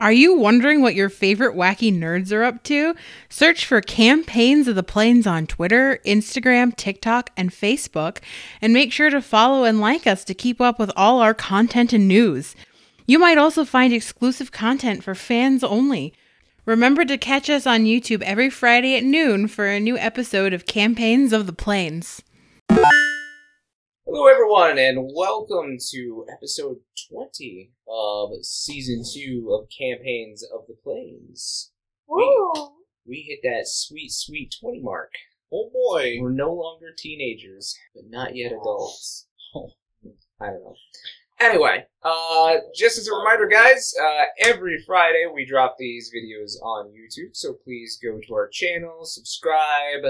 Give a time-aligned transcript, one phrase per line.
[0.00, 2.94] Are you wondering what your favorite wacky nerds are up to?
[3.28, 8.16] Search for Campaigns of the Plains on Twitter, Instagram, TikTok, and Facebook,
[8.62, 11.92] and make sure to follow and like us to keep up with all our content
[11.92, 12.56] and news.
[13.06, 16.14] You might also find exclusive content for fans only.
[16.64, 20.64] Remember to catch us on YouTube every Friday at noon for a new episode of
[20.64, 22.22] Campaigns of the Plains.
[24.12, 26.78] Hello, everyone, and welcome to episode
[27.12, 31.70] 20 of season 2 of Campaigns of the Plains.
[32.08, 32.52] We,
[33.06, 35.12] we hit that sweet, sweet 20 mark.
[35.52, 36.16] Oh boy.
[36.20, 39.28] We're no longer teenagers, but not yet adults.
[40.40, 40.74] I don't know.
[41.38, 46.88] Anyway, uh, just as a reminder, guys, uh, every Friday we drop these videos on
[46.88, 50.02] YouTube, so please go to our channel, subscribe,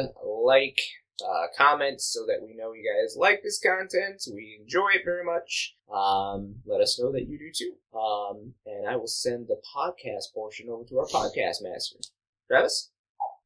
[0.42, 0.80] like,
[1.22, 4.22] uh, comment, so that we know you guys like this content.
[4.32, 5.76] We enjoy it very much.
[5.92, 7.74] Um, let us know that you do too.
[7.98, 11.98] Um, and I will send the podcast portion over to our podcast master.
[12.48, 12.90] Travis?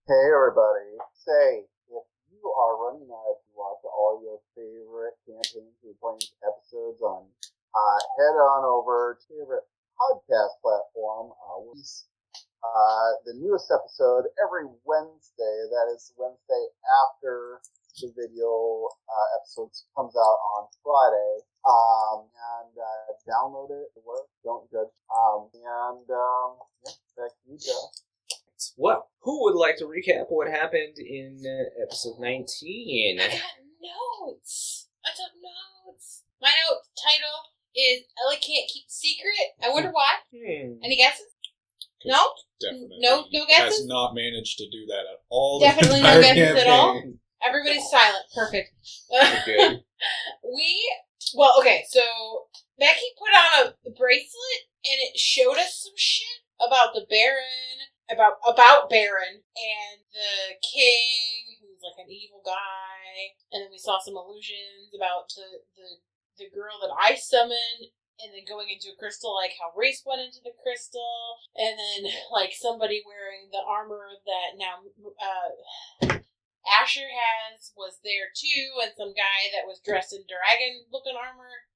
[0.07, 0.97] Hey everybody.
[1.15, 7.01] Say, if you are running out to watch all your favorite campaigns the Plains episodes
[7.01, 7.25] on,
[7.75, 9.63] uh, head on over to your
[9.97, 11.33] podcast platform.
[11.33, 11.73] Uh,
[12.65, 15.57] uh, the newest episode every Wednesday.
[15.69, 16.65] That is Wednesday
[17.05, 17.61] after
[18.01, 21.45] the video uh, episodes comes out on Friday.
[21.65, 23.89] Um, and uh, download it.
[23.97, 24.33] It works.
[24.45, 24.93] Don't judge.
[25.13, 28.05] Um, and um, yeah, back to you, Jeff.
[28.77, 33.21] Well, who would like to recap what happened in uh, episode 19?
[33.21, 33.41] I got
[33.81, 34.89] notes.
[35.05, 36.25] I took notes.
[36.41, 39.57] My note title is Elly can't keep secret.
[39.63, 40.15] I wonder why.
[40.35, 40.83] Hmm.
[40.83, 41.27] Any guesses?
[42.05, 42.21] No?
[42.65, 42.99] Definitely.
[43.01, 43.79] No- no guesses?
[43.79, 45.61] Has not managed to do that at all.
[45.61, 47.03] Definitely no guesses at all?
[47.47, 48.25] Everybody's silent.
[48.35, 48.73] Perfect.
[49.45, 49.85] Good.
[50.45, 50.93] we
[51.35, 52.01] well, okay, so
[52.79, 58.39] Becky put on a bracelet and it showed us some shit about the Baron, about
[58.47, 64.15] about Baron and the king, who's like an evil guy, and then we saw some
[64.15, 65.89] illusions about the the
[66.45, 67.91] the girl that I summoned.
[68.23, 72.13] And then going into a crystal, like how Reese went into the crystal, and then
[72.33, 74.87] like somebody wearing the armor that now
[75.19, 75.51] uh,
[76.65, 81.69] Asher has was there too, and some guy that was dressed in dragon looking armor.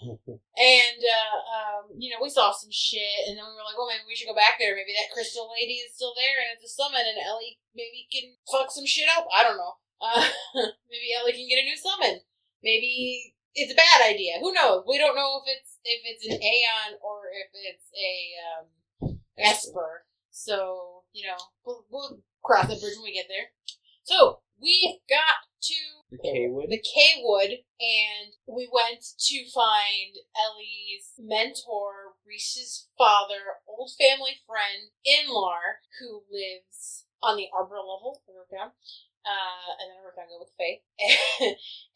[0.56, 3.88] and uh, um, you know, we saw some shit, and then we were like, "Well,
[3.88, 4.76] maybe we should go back there.
[4.76, 8.36] Maybe that crystal lady is still there, and it's a summon, and Elly maybe can
[8.48, 9.28] fuck some shit up.
[9.32, 9.80] I don't know.
[10.00, 10.24] Uh,
[10.92, 12.20] maybe Elly can get a new summon.
[12.62, 14.34] Maybe it's a bad idea.
[14.40, 14.84] Who knows?
[14.86, 20.04] We don't know if it's if it's an Aeon or if it's a um, Esper.
[20.30, 23.50] So you know, we'll, we'll cross that bridge when we get there.
[24.04, 25.74] So we got to
[26.10, 26.66] The K-Wood?
[26.70, 27.50] the K Wood,
[27.80, 37.04] and we went to find Elly's mentor, Reese's father, old family friend, Inlar, who lives
[37.22, 38.22] on the Arbor level.
[38.50, 38.72] Down.
[39.20, 40.80] Uh, and then wrote down go with Faith.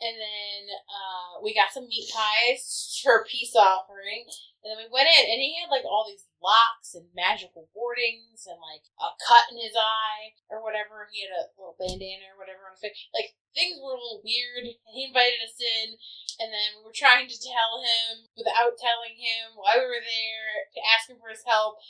[0.05, 4.29] and then uh, we got some meat pies for peace offering.
[4.61, 8.45] And then we went in, and he had like all these locks and magical wardings
[8.45, 11.09] and like a cut in his eye or whatever.
[11.09, 12.97] He had a little bandana or whatever on his face.
[13.17, 14.69] Like things were a little weird.
[14.69, 15.97] And he invited us in,
[16.45, 20.69] and then we were trying to tell him without telling him why we were there
[20.77, 21.81] to ask him for his help.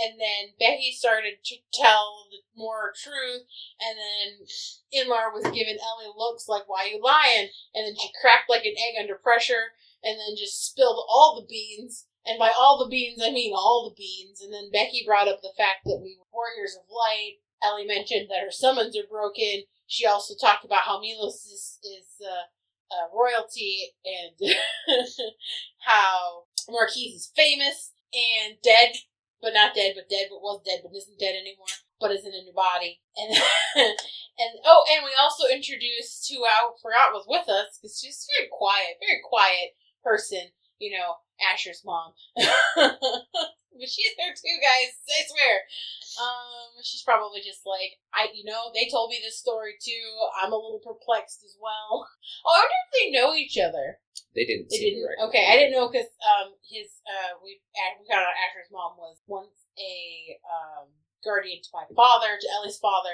[0.00, 3.44] And then Becky started to tell more truth,
[3.80, 4.46] and then
[4.92, 8.76] Inlar was giving Elly looks like, "Why you lying?" And then she cracked like an
[8.78, 12.06] egg under pressure, and then just spilled all the beans.
[12.24, 14.40] And by all the beans, I mean all the beans.
[14.40, 17.40] And then Becky brought up the fact that we were warriors of light.
[17.62, 19.64] Elly mentioned that her summons are broken.
[19.86, 22.48] She also talked about how Milos is, is uh,
[22.90, 24.54] uh, royalty and
[25.78, 28.94] how Marquise is famous and dead,
[29.42, 32.36] but not dead, but dead, but was dead, but isn't dead anymore, but is in
[32.36, 33.00] a new body.
[33.16, 33.32] And
[34.40, 38.48] and oh, and we also introduced who I forgot was with us because she's very
[38.52, 40.52] quiet, very quiet person.
[40.80, 41.20] You know,
[41.52, 42.12] Asher's mom.
[42.36, 44.90] but she's there too, guys.
[45.08, 45.54] I swear.
[46.18, 50.08] Um, she's probably just like I, you know, they told me this story too.
[50.40, 52.08] I'm a little perplexed as well.
[52.40, 54.00] Oh, I wonder if they know each other.
[54.34, 55.04] They didn't They didn't.
[55.04, 55.28] right.
[55.28, 57.60] Okay, I didn't know because um his uh we
[58.00, 60.88] we found out Asher's mom was once a um
[61.20, 63.12] guardian to my father, to Elly's father,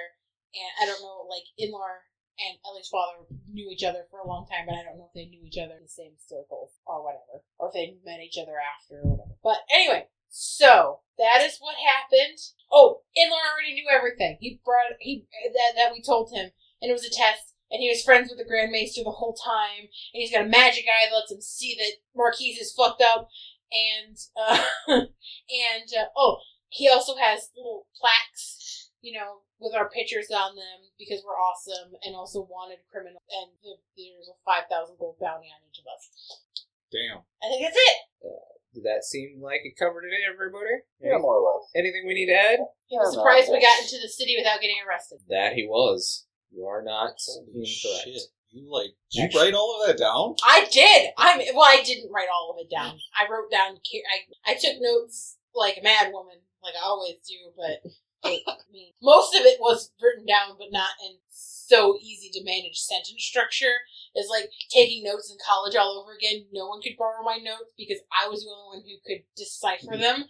[0.55, 2.07] and I don't know like Inlar
[2.39, 5.17] and Elly's father knew each other for a long time, but I don't know if
[5.17, 8.39] they knew each other in the same circles or whatever, or if they met each
[8.41, 9.37] other after or whatever.
[9.43, 12.39] But anyway, so that is what happened.
[12.71, 14.37] Oh, Inlar already knew everything.
[14.41, 16.51] He brought he that that we told him,
[16.81, 17.55] and it was a test.
[17.71, 20.49] And he was friends with the Grand Maester the whole time, and he's got a
[20.49, 23.29] magic eye that lets him see that Marquise is fucked up.
[23.73, 26.39] and uh, and uh, oh,
[26.69, 31.95] he also has little plaques, you know, with our pictures on them because we're awesome,
[32.05, 33.23] and also wanted criminal.
[33.31, 36.46] And there's a five thousand gold bounty on each of us.
[36.93, 37.23] Damn.
[37.43, 37.97] I think that's it.
[38.25, 40.85] Uh, did that seem like it covered it, everybody?
[41.01, 41.71] Yeah, more or less.
[41.75, 42.59] Anything we need to add?
[42.87, 45.19] He was Yeah, surprised we got into the city without getting arrested.
[45.29, 46.27] That he was.
[46.51, 48.05] You are not Holy incorrect.
[48.05, 48.23] shit.
[48.51, 50.37] You like did you write all of that down?
[50.45, 51.11] I did.
[51.19, 51.67] I'm well.
[51.69, 52.99] I didn't write all of it down.
[53.13, 53.77] I wrote down.
[53.77, 57.53] I I took notes like a mad woman, like I always do.
[57.57, 57.91] But
[58.31, 62.45] it, I mean, most of it was written down, but not in so easy to
[62.45, 63.75] manage sentence structure.
[64.17, 66.49] It's like taking notes in college all over again.
[66.53, 69.93] No one could borrow my notes because I was the only one who could decipher
[69.93, 70.01] mm-hmm.
[70.01, 70.25] them.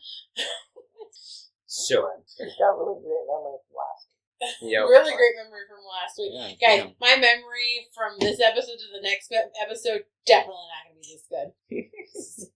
[1.66, 4.02] So, uh, She's got really great memory from last.
[4.60, 4.84] yep.
[4.90, 6.34] Really great memory from last week.
[6.34, 6.98] Yeah, Guys, damn.
[6.98, 11.26] my memory from this episode to the next episode definitely not going to be this
[11.30, 12.50] good.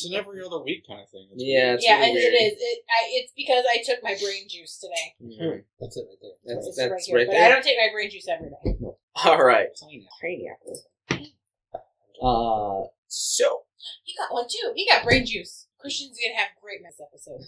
[0.00, 1.28] It's an every other week kind of thing.
[1.32, 1.74] It's Yeah.
[1.74, 2.32] It's yeah, really it, weird.
[2.34, 2.52] it is.
[2.60, 5.14] It, I, it's because I took my brain juice today.
[5.22, 5.64] Mhm.
[5.78, 6.30] That's it right there.
[6.56, 8.78] That's, It's that's here, right but I don't take my brain juice every day.
[9.24, 9.68] All right.
[10.20, 10.80] Pineapple.
[12.22, 13.62] Uh, so,
[14.06, 14.72] You got one too.
[14.74, 15.66] You got brain juice.
[15.78, 17.40] Christian's gonna have a great next episode.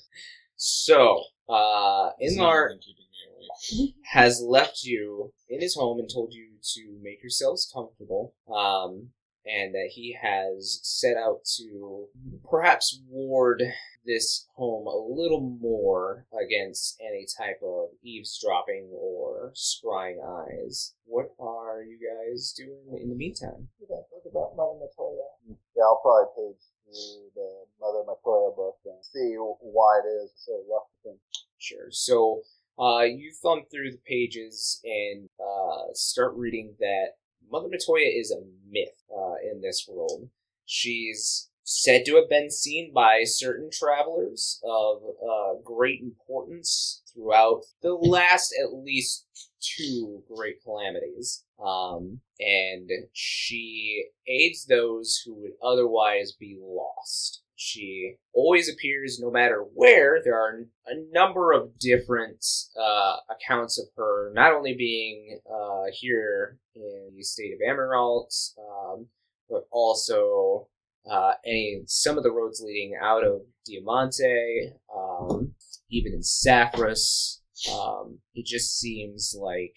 [0.56, 3.94] so, uh, It's Inlar nothing keeping me awake.
[4.12, 8.34] has left you in his home and told you to make yourselves comfortable.
[8.48, 9.12] Um,
[9.46, 12.06] and that he has set out to
[12.48, 13.62] perhaps ward
[14.04, 20.94] this home a little more against any type of eavesdropping or scrying eyes.
[21.04, 23.68] What are you guys doing in the meantime?
[23.80, 24.02] You gotta
[24.32, 25.56] about Mother Matoya.
[25.76, 30.52] Yeah, I'll probably page through the Mother Matoya book and see why it is so
[30.66, 31.20] reluctant.
[31.58, 31.90] Sure.
[31.90, 32.42] So
[32.78, 37.16] uh, you thumb through the pages and uh, start reading that
[37.50, 40.28] Mother Matoya is a myth uh, in this world.
[40.64, 47.92] She's said to have been seen by certain travelers of uh, great importance throughout the
[47.94, 49.26] last at least
[49.60, 51.44] two great calamities.
[51.64, 57.41] Um, and she aids those who would otherwise be lost.
[57.64, 60.20] She always appears no matter where.
[60.20, 62.44] There are a number of different
[62.76, 69.06] uh, accounts of her not only being uh, here in the state of Emerald, um,
[69.48, 70.66] but also
[71.08, 75.54] uh, any some of the roads leading out of Diamante, um,
[75.88, 77.42] even in Saffras.
[77.72, 79.76] Um, it just seems like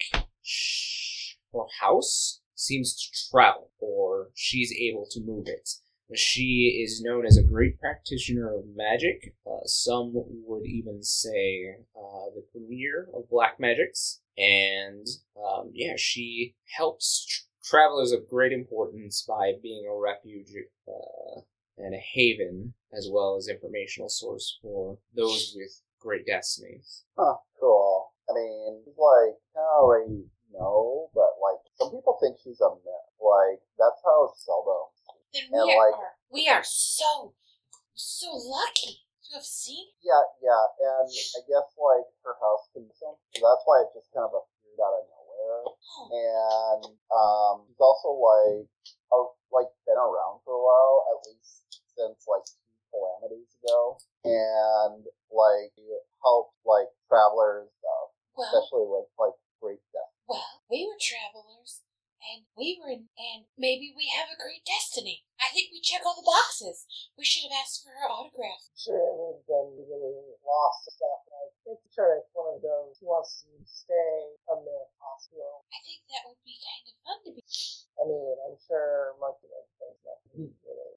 [1.53, 5.69] her house seems to travel, or she's able to move it.
[6.13, 9.33] She is known as a great practitioner of magic.
[9.45, 14.21] Uh, some would even say uh, the premier of black magics.
[14.37, 20.51] And um, yeah, she helps tr- travelers of great importance by being a refuge
[20.87, 21.41] uh,
[21.77, 27.03] and a haven, as well as informational source for those with great destinies.
[27.17, 28.11] Huh, cool.
[28.29, 33.09] I mean, like, I already know, but like, some people think she's a myth.
[33.19, 34.94] Like, that's how Seldo.
[35.35, 37.35] Then And, we like- are we are so
[37.93, 39.91] so lucky to have seen.
[39.99, 43.19] Yeah, yeah, and I guess like her house can some.
[43.35, 45.63] So that's why it just kind of appeared out of nowhere.
[45.67, 48.67] Oh, And um, she's also like,
[49.11, 49.17] a,
[49.51, 51.63] like been around for a while, at least
[51.95, 53.95] since like two calamities ago,
[54.27, 55.71] and like
[56.23, 60.11] helped like travelers and stuff, well, especially with like great death.
[60.27, 61.84] well, we were travelers,
[62.33, 65.23] and we were, in, and maybe we have a great destiny.
[65.37, 66.89] I think we check all the boxes.
[67.19, 68.65] We should have asked for her autograph.
[68.73, 71.21] Sure it would have been really lost stuff.
[71.29, 75.67] Like, I'm sure it's one of those who wants to stay a myth hospital.
[75.69, 77.43] I think that would be kind of fun to be.
[77.43, 80.19] I mean, I'm sure Monkey Man thinks that.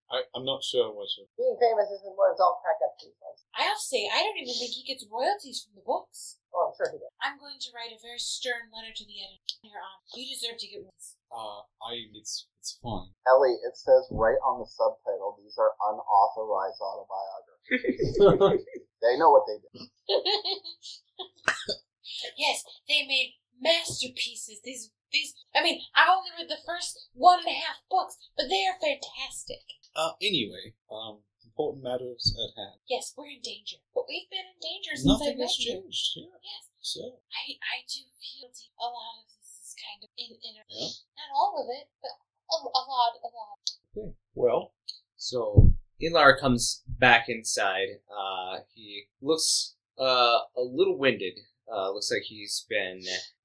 [0.08, 0.24] Really.
[0.24, 3.08] I, I'm not sure what you Being famous isn't what it's all cracked up to.
[3.12, 6.40] So I'll say I don't even think he gets royalties from the books.
[6.54, 7.12] oh, I'm sure he does.
[7.20, 9.60] I'm going to write a very stern letter to the editor.
[9.60, 11.16] Your Honor, you deserve to get ones.
[11.28, 13.12] uh I it's it's fun.
[13.28, 18.16] Elly, it says right on the subtitle, these are unauthorized autobiographies.
[19.02, 19.84] they know what they do.
[22.36, 24.60] yes, they made masterpieces.
[24.64, 25.34] These, these.
[25.54, 28.78] I mean, I've only read the first one and a half books, but they are
[28.80, 29.77] fantastic.
[29.98, 32.78] Uh anyway, um important matters at hand.
[32.88, 35.72] Yes, we're in danger, but we've been in danger since Nothing I met has you.
[35.82, 36.38] changed, yeah.
[36.38, 37.00] Yes, So
[37.34, 38.70] I, I do feel deep.
[38.78, 40.86] a lot of this is kind of in, in Yeah.
[41.18, 43.58] not all of it, but a, a lot, a lot.
[43.96, 44.14] Okay.
[44.34, 44.72] Well,
[45.16, 47.98] so Inlar comes back inside.
[48.06, 51.40] Uh, he looks uh, a little winded.
[51.66, 53.02] Uh, looks like he's been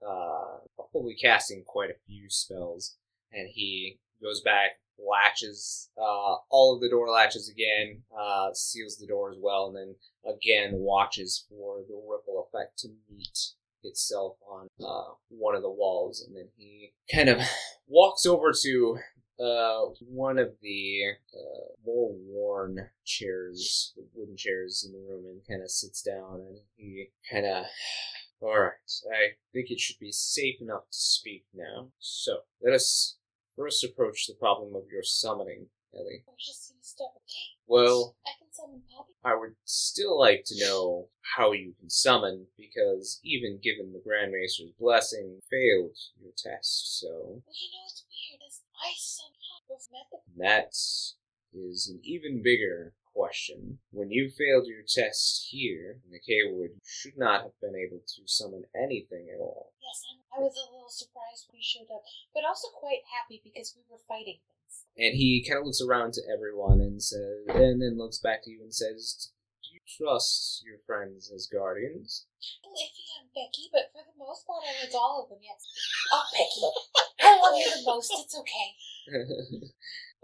[0.08, 2.96] uh, probably casting quite a few spells,
[3.32, 9.08] and he goes back latches uh, all of the door latches again, uh, seals the
[9.08, 9.96] door as well, and then
[10.36, 13.38] again watches for the ripple effect to meet
[13.84, 17.40] itself on uh, one of the walls, and then he kind of
[17.88, 18.98] walks over to
[19.40, 21.02] uh, one of the
[21.34, 26.58] uh, more worn chairs, wooden chairs in the room, and kind of sits down, and
[26.76, 27.66] he kind of.
[28.42, 28.74] Alright,
[29.10, 31.92] I think it should be safe enough to speak now.
[32.00, 33.16] So, let us
[33.56, 36.24] first approach the problem of your summoning, Elly.
[36.28, 37.12] I was just gonna start.
[37.16, 37.58] Okay.
[37.68, 39.14] Well, I can summon Poppy.
[39.24, 44.32] I would still like to know how you can summon, because even given the Grand
[44.32, 49.84] Master's blessing, failed your test, so Well, you know what's weird is I summon Poppy
[49.92, 50.20] method.
[50.38, 50.74] that
[51.54, 53.80] is an even bigger question.
[53.92, 58.02] When you failed your test here in the K-Wood, you should not have been able
[58.02, 59.72] to summon anything at all.
[59.82, 62.04] Yes, I'm, was a little surprised when he showed up,
[62.34, 64.86] but also quite happy because we were fighting things.
[64.98, 68.52] And he kind of looks around to everyone and says, and then looks back to
[68.52, 69.32] you and says,
[69.64, 72.26] "Do you trust your friends as guardians?"
[72.62, 75.64] little iffy on Becky, but for the most part, I was all of them, yes.
[76.12, 76.62] Oh, Becky,
[77.22, 78.12] I love you the most.
[78.14, 78.70] It's okay.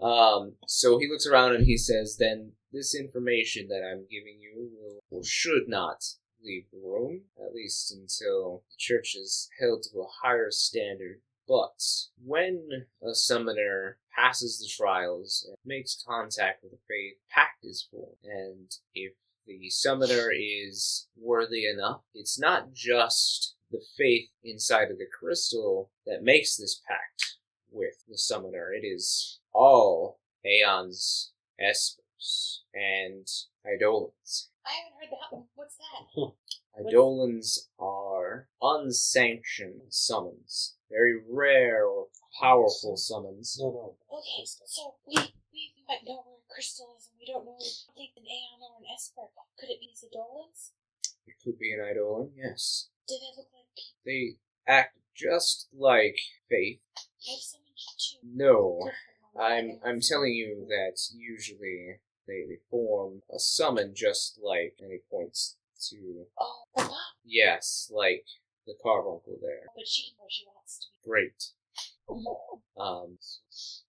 [0.00, 4.70] um, so he looks around and he says, "Then this information that I'm giving you
[4.78, 6.04] will, will should not
[6.42, 11.82] leave the room, at least until the church is held to a higher standard." But
[12.24, 18.22] when a summoner passes the trials and makes contact with the fayth, pact is formed.
[18.22, 19.14] And if
[19.46, 26.22] the summoner is worthy enough, it's not just the fayth inside of the crystal that
[26.22, 28.72] makes this pact with the summoner.
[28.72, 33.26] It is all Aeons, Espers, and
[33.66, 34.50] Eidolons.
[34.66, 35.44] I haven't heard that one.
[35.54, 36.32] What's that?
[36.86, 42.06] Eidolons are unsanctioned summons, very rare or
[42.40, 43.56] powerful summons.
[43.60, 44.18] No, no.
[44.18, 45.14] Okay, so we
[45.52, 47.58] we might know where crystal is, and we don't know.
[47.58, 49.22] I think an Aeon or an Esper.
[49.58, 50.72] Could it be Zidolans?
[51.26, 52.88] It could be an Eidolon, yes.
[53.08, 54.00] Do they look like people?
[54.06, 54.36] They
[54.66, 56.16] act just like
[56.50, 56.80] Fayth.
[56.96, 57.66] I've summoned
[57.98, 58.18] two.
[58.24, 58.90] No,
[59.38, 59.80] I'm.
[59.84, 65.56] I'm telling you that usually they, they form a summon just like and he points
[65.88, 66.64] to Oh,
[67.24, 68.24] yes, like
[68.66, 69.64] the carbuncle there.
[69.74, 71.10] But she can know she wants to be.
[71.10, 71.44] Great.
[72.78, 73.18] Um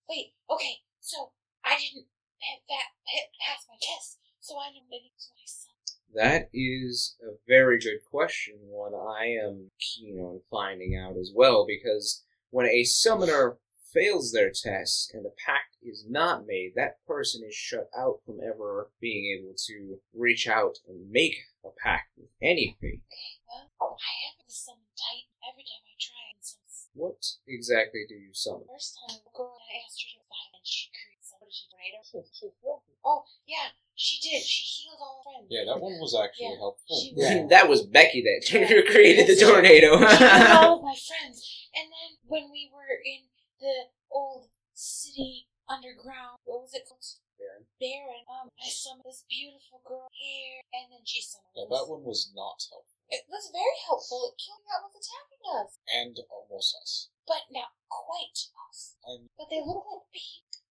[0.10, 1.32] Wait, okay, so
[1.64, 2.08] I didn't
[2.42, 5.76] pa- fa- pa- pass my test, so I know that it's my son.
[6.16, 11.66] that is a very good question, one I am keen on finding out as well,
[11.66, 13.58] because when a summoner
[13.94, 18.40] fails their test and the pact is not made, that person is shut out from
[18.42, 23.02] ever being able to reach out and make a pact with any fate.
[23.06, 23.34] Okay,
[23.80, 26.60] well, I have the summon Titan every time I try and some.
[26.94, 28.68] What exactly do you summon?
[28.68, 31.40] First time, a girl, I asked her to fight, and she created some.
[31.40, 31.98] What did she tornado?
[32.04, 32.94] She, she healed me.
[33.08, 34.44] Oh, yeah, she did.
[34.44, 35.48] She healed all her friends.
[35.48, 37.00] Yeah, that one was actually Yeah, helpful.
[37.00, 37.48] she Yeah.
[37.48, 38.44] that was Becky that
[38.92, 40.04] created the tornado.
[40.04, 41.40] She healed all of my friends.
[41.80, 43.31] And then when we were in
[43.62, 47.06] the old city underground, what was it called?
[47.38, 47.66] Baron.
[47.82, 48.22] Baron.
[48.30, 52.30] Um, I summoned this beautiful girl here, and then she summoned Yeah, that one was
[52.38, 53.02] not helpful.
[53.10, 54.30] It was very helpful.
[54.30, 57.10] It killed out what was attacking us, And almost us.
[57.26, 58.98] but not quite us.
[59.06, 60.62] I'm But they look like people.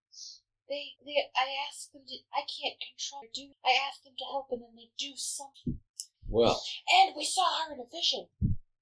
[0.70, 1.18] They, they.
[1.34, 2.16] I asked them to.
[2.30, 3.26] I can't control.
[3.26, 5.82] or Do I asked them to help, and then they do something.
[6.30, 8.30] well, And we saw her in a vision.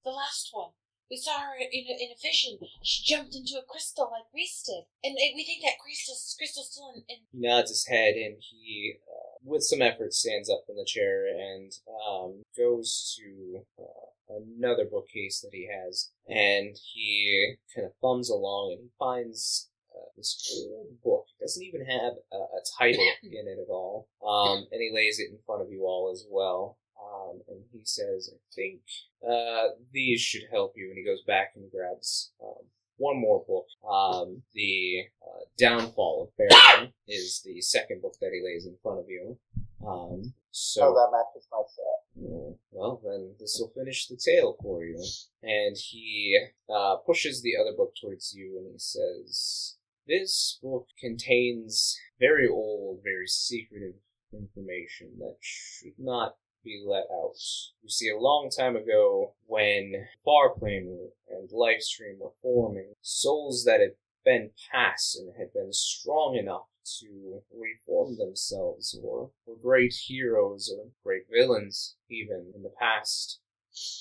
[0.05, 0.77] The last one.
[1.09, 2.59] We saw her in a, in a vision.
[2.83, 4.83] She jumped into a crystal like Reese did.
[5.03, 7.17] And we think that crystal's, crystal's still in, in.
[7.31, 11.25] he nods his head and he, uh, with some effort, stands up from the chair
[11.25, 11.71] and
[12.07, 16.11] um, goes to uh, another bookcase that he has.
[16.27, 21.25] And he kind of thumbs along and he finds uh, this old book.
[21.39, 24.07] It doesn't even have a, a title in it at all.
[24.25, 26.77] Um, and he lays it in front of you all as well.
[27.11, 28.81] Um, and he says, I think
[29.27, 30.89] uh, these should help you.
[30.89, 32.65] And he goes back and grabs um,
[32.97, 33.67] one more book.
[33.89, 38.99] Um, the uh, Downfall of Baron is the second book that he lays in front
[38.99, 39.37] of you.
[39.85, 42.29] Um, so, Oh, that matches my set.
[42.31, 45.01] Oh, well, then this will finish the tale for you.
[45.41, 46.37] And he
[46.69, 52.99] uh, pushes the other book towards you and he says, This book contains very old,
[53.03, 53.95] very secretive
[54.33, 57.35] information that should not be let out.
[57.81, 63.93] You see, a long time ago, when Farplane and Lifestream were forming, souls that had
[64.25, 66.67] been past and had been strong enough
[66.99, 73.39] to reform themselves or were great heroes or great villains even in the past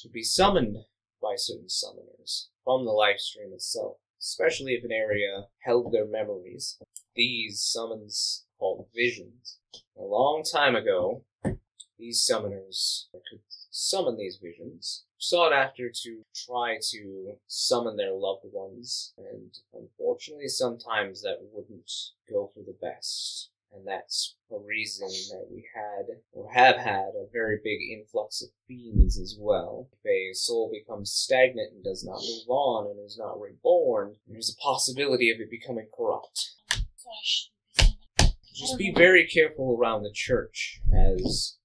[0.03, 0.77] could be summoned
[1.21, 3.97] by certain summoners from the life stream itself.
[4.21, 6.79] especially if an area held their memories.
[7.15, 9.59] These summons called visions.
[9.97, 11.25] A long time ago,
[11.99, 13.41] these summoners that could
[13.71, 21.23] summon these visions sought after to try to summon their loved ones, and unfortunately, sometimes
[21.23, 21.91] that wouldn't
[22.31, 23.51] go for the best.
[23.71, 28.49] And that's a reason that we had, or have had, a very big influx of
[28.67, 29.91] fiends as well.
[29.93, 34.49] If a soul becomes stagnant and does not move on and is not reborn, there's
[34.49, 36.53] a possibility of it becoming corrupt.
[36.97, 37.83] So I shouldn't be
[38.19, 38.35] summoned.
[38.55, 41.58] Just be very careful around the church, as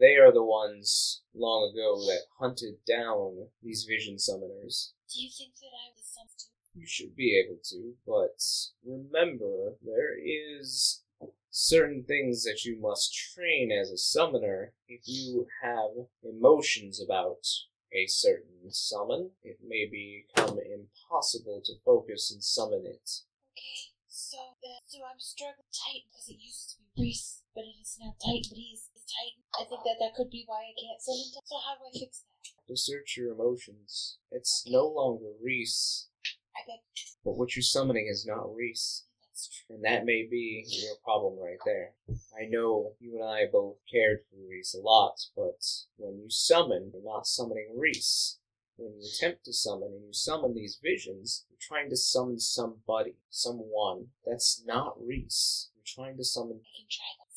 [0.00, 4.92] they are the ones long ago that hunted down these vision summoners.
[5.12, 6.44] Do you think that I was summoned?
[6.74, 8.42] You should be able to, but
[8.84, 11.02] remember, there is
[11.50, 14.72] certain things that you must train as a summoner.
[14.88, 17.46] If you have emotions about
[17.92, 23.10] a certain summon, it may become impossible to focus and summon it.
[23.58, 27.74] Okay, so uh, so I'm struggling tight because it used to be Reese, but it
[27.82, 28.46] is now tight.
[28.48, 29.34] But he's tight.
[29.58, 31.26] I think that that could be why I can't summon.
[31.34, 31.46] Tight.
[31.46, 32.66] So how do I fix that?
[32.68, 36.06] To search your emotions, it's no longer Reese,
[36.54, 36.80] I bet
[37.24, 39.04] but what you're summoning is not Reese.
[39.24, 39.76] that's true.
[39.76, 41.92] And that may be your problem right there.
[42.38, 45.62] I know you and I both cared for Reese a lot, but
[45.96, 48.38] when you summon, you're not summoning Reese.
[48.76, 53.16] When you attempt to summon and you summon these visions, you're trying to summon somebody,
[53.28, 54.06] someone.
[54.24, 55.70] That's not Reese.
[55.74, 56.60] You're trying to summon.
[56.62, 57.29] I can try time.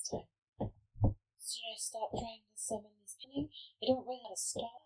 [1.54, 3.50] Should I stop trying to summon this thing?
[3.82, 4.82] I don't really know how to stop.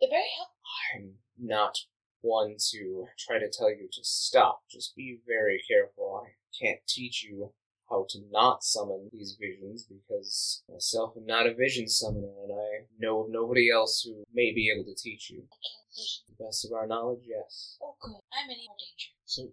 [0.00, 0.60] They're very helpful.
[0.92, 1.78] I'm not
[2.20, 4.62] one to try to tell you to stop.
[4.70, 6.22] Just be very careful.
[6.26, 7.54] I can't teach you
[7.88, 12.86] how to not summon these visions because myself am not a vision summoner and I
[12.98, 15.44] know of nobody else who may be able to teach you.
[15.44, 16.22] I can't vision.
[16.26, 17.78] To the best of our knowledge, yes.
[17.82, 18.20] Oh, good.
[18.32, 19.12] I'm in more danger.
[19.24, 19.48] So,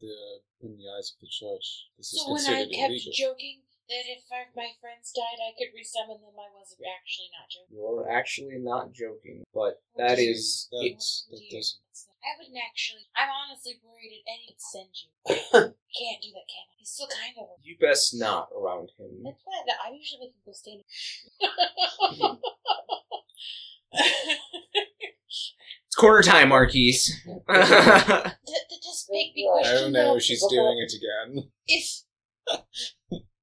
[0.00, 0.14] the
[0.62, 3.12] in the eyes of the church, this is So when I considered kept illegal.
[3.14, 4.24] joking that if
[4.56, 7.76] my friends died, I could resummon them, I was actually not joking.
[7.76, 11.02] You're actually not joking, but that is That- it.
[11.30, 11.60] that Dear.
[11.60, 11.80] doesn't-
[12.24, 13.04] I wouldn't actually.
[13.14, 15.10] I'm honestly worried at any would send you.
[15.92, 16.74] Can't do that, can I?
[16.78, 17.48] He's still kind of.
[17.62, 19.22] You best not around him.
[19.24, 20.84] That's why I usually make people stand.
[25.86, 27.12] It's quarter time, Marquise.
[27.46, 29.76] That, that just make me question.
[29.76, 30.14] I don't know.
[30.14, 31.50] though, She's doing it again.
[31.68, 32.04] Is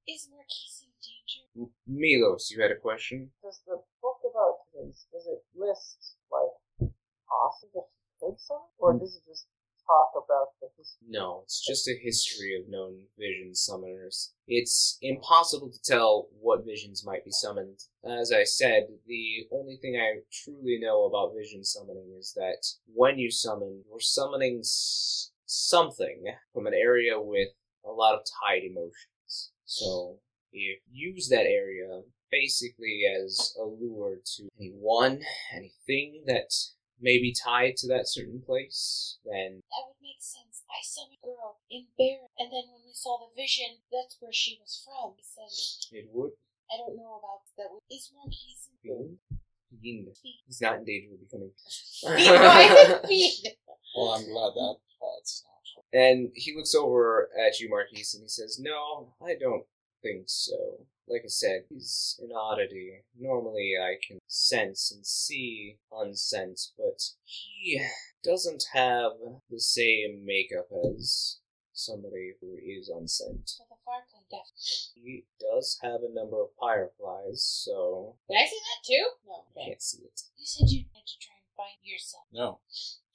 [0.08, 1.72] is Marquise in danger?
[1.88, 3.32] Milos, you had a question?
[3.44, 6.90] Does the book about twins, does it list, like,
[7.30, 8.70] awesome that she could summon?
[8.80, 9.00] Or mm.
[9.00, 9.48] does it just
[9.86, 11.08] talk about the history?
[11.10, 14.32] No, it's just a history of known vision summoners.
[14.48, 17.80] It's impossible to tell what visions might be summoned.
[18.06, 23.18] As I said, the only thing I truly know about vision summoning is that when
[23.18, 27.50] you summon, you're summoning something from an area with
[27.86, 29.08] a lot of tied emotions.
[29.72, 30.20] So,
[30.52, 35.24] if you use that area basically as a lure to anyone,
[35.56, 36.52] anything that
[37.00, 40.64] may be tied to that certain place, then That would make sense.
[40.68, 44.34] I saw a girl in Baron, and then when we saw the vision, that's where
[44.34, 45.16] she was from.
[45.16, 45.48] He said,
[45.98, 46.32] it would
[46.68, 47.72] I don't know about that.
[47.90, 49.20] Is Marquise in
[50.48, 51.52] He's not in danger of becoming.
[52.02, 53.02] Fiend.
[53.96, 55.84] well, I'm glad that part's not.
[55.94, 59.64] and he looks over at you, Marquise, and he says, No, I don't
[60.02, 60.86] think so.
[61.08, 63.04] Like I said, he's an oddity.
[63.20, 67.82] Normally I can sense and see unsense, but he
[68.24, 69.12] doesn't have
[69.50, 71.40] the same makeup as
[71.74, 73.52] somebody who is unsent.
[74.32, 75.12] So the far plane definitely.
[75.12, 79.06] He does have a number of fireflies, so Did I see that too?
[79.28, 79.34] No.
[79.34, 79.66] I Okay.
[79.68, 80.22] can't see it.
[80.38, 82.26] You said you had to try and find yourself.
[82.32, 82.60] No,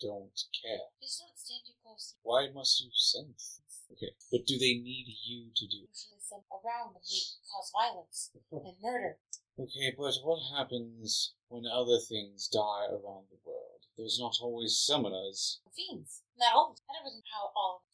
[0.00, 0.92] don't care.
[1.00, 2.14] Just don't stand too close.
[2.22, 3.60] Why must you sense?
[3.92, 5.86] Okay, but do they need you to do?
[5.86, 9.18] Usually some around and we cause violence and murder.
[9.58, 13.86] Okay, but what happens when other things die around the world?
[13.96, 15.60] There's not always summoners.
[15.74, 16.22] Fiends.
[16.36, 16.76] Not all.
[16.90, 17.84] I don't really know how all.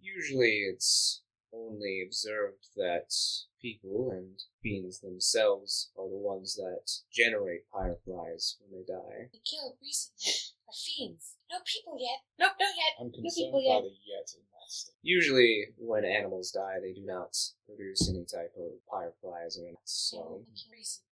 [0.00, 3.12] Usually it's only observed that
[3.60, 9.28] people and fiends themselves are the ones that generate fireflies when they die.
[9.32, 10.32] We killed recently
[10.68, 11.34] are fiends.
[11.50, 12.20] No people yet.
[12.38, 12.92] Nope, not yet.
[13.00, 13.82] I'm No concerned people by yet.
[13.82, 14.94] the yet in that state.
[15.02, 17.34] Usually when animals die, they do not
[17.66, 19.80] produce any type of fireflies or anything.
[19.84, 21.04] So, killed recent.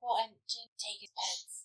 [0.00, 1.58] Well, and didn't take his pets.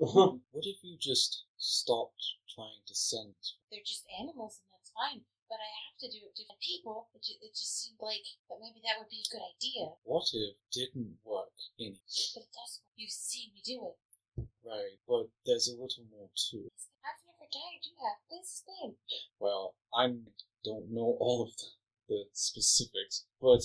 [0.50, 2.22] What if you just stopped
[2.54, 3.56] trying to sense?
[3.70, 5.22] They're just animals, and that's fine.
[5.54, 7.06] But I have to do it to people.
[7.14, 9.94] It just, it just seemed like that maybe that would be a good idea.
[10.02, 11.94] What if didn't work in
[12.34, 12.82] But it does.
[12.98, 14.48] You've seen me do it.
[14.66, 14.98] right?
[15.06, 16.74] But there's a little more to it.
[17.06, 18.18] I've never die do you have?
[18.26, 18.96] Please explain.
[19.38, 20.18] Well, I
[20.66, 21.70] don't know all of the,
[22.08, 23.62] the specifics, but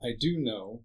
[0.00, 0.84] I do know,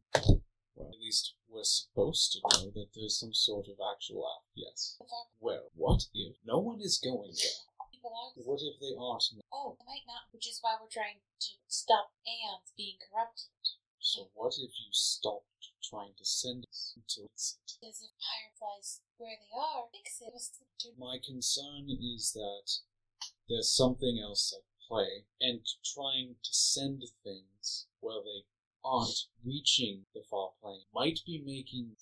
[0.74, 4.50] well, at least we're supposed to know that there's some sort of actual act.
[4.56, 4.98] Yes.
[5.39, 7.62] Well, what if no one is going there?
[8.04, 8.36] People are.
[8.36, 9.24] What if they aren't?
[9.52, 13.56] Oh, they might not, which is why we're trying to stop Aeons being corrupted.
[14.00, 17.80] So what if you stopped trying to send us to fix it?
[17.80, 20.36] Because if Fireflies where they are, fix it.
[21.00, 22.84] My concern is that
[23.48, 25.63] there's something else at play, and
[25.96, 28.44] trying to send things where they
[28.84, 31.96] aren't reaching the far plane might be making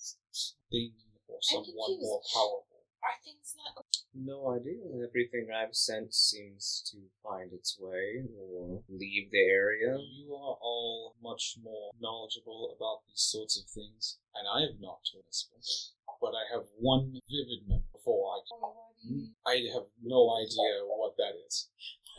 [0.70, 0.94] thing
[1.28, 2.82] or someone more powerful.
[3.02, 3.86] Are things not?
[4.14, 4.84] No idea.
[5.02, 9.96] Everything I've sent seems to find its way or leave the area.
[9.98, 15.04] You are all much more knowledgeable about these sorts of things, and I have not
[15.06, 15.56] to whisper.
[16.20, 18.74] But I have one vivid memory before I Or?
[19.02, 19.24] Hmm?
[19.46, 21.68] I have no idea what that is.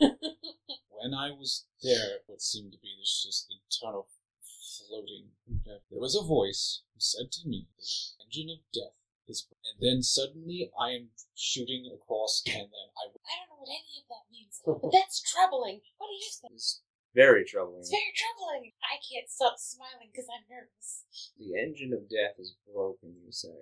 [0.90, 4.08] when I was there, what seemed to be this just eternal
[4.42, 5.30] floating.
[5.64, 8.98] There was a voice who said to me, "The engine of death
[9.28, 13.08] is." And then suddenly I am shooting across, and then I.
[13.08, 15.80] I don't know what any of that means, but that's troubling.
[15.98, 16.54] What do you think?
[16.54, 16.82] It's
[17.14, 17.80] very troubling.
[17.80, 18.72] It's very troubling.
[18.82, 21.04] I can't stop smiling because I'm nervous.
[21.38, 23.54] The engine of death is broken, you say.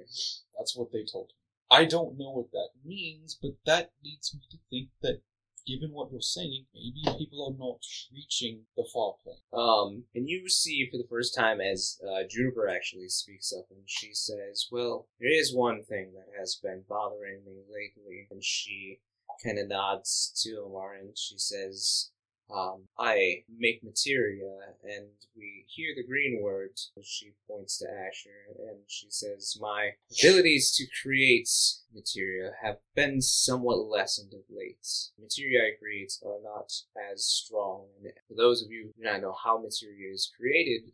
[0.57, 1.35] That's what they told me.
[1.71, 5.23] I don't know what that means, but that leads me to think that,
[5.67, 7.81] given what you're saying, maybe people are not
[8.13, 9.37] reaching the far plane.
[9.53, 13.83] Um, and you see for the first time as uh, Juniper actually speaks up, and
[13.87, 19.01] she says, "Well, there is one thing that has been bothering me lately." And she
[19.43, 22.12] kind of nods to Omar, and she says,
[22.53, 28.81] um, "I make materia, and we hear the green word." She points to Asher, and
[28.87, 31.49] she says, "My abilities to create
[31.95, 34.87] materia have been somewhat lessened of late.
[35.19, 36.73] Materia I create are not
[37.13, 37.87] as strong.
[38.03, 40.93] And for those of you who do not know how materia is created,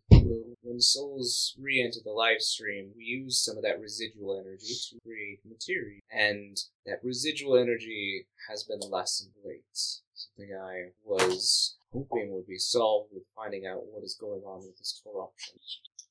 [0.62, 5.40] when souls re-enter the life stream, we use some of that residual energy to create
[5.48, 10.00] materia, and that residual energy has been lessened late.
[10.18, 14.76] Something I was hoping would be solved with finding out what is going on with
[14.76, 15.60] this corruption.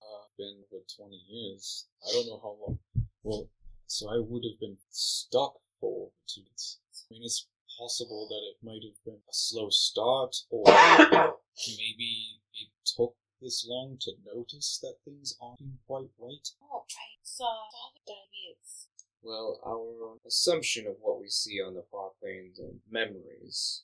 [0.01, 1.87] uh, been for 20 years.
[2.07, 2.79] I don't know how long.
[3.23, 3.49] Well,
[3.85, 6.77] so I would have been stuck for two days.
[6.93, 10.63] I mean, it's possible that it might have been a slow start, or
[11.67, 16.47] maybe it took this long to notice that things aren't quite right.
[16.63, 18.87] Oh, I saw all the diabetes.
[19.21, 23.83] Well, our assumption of what we see on the far planes are memories.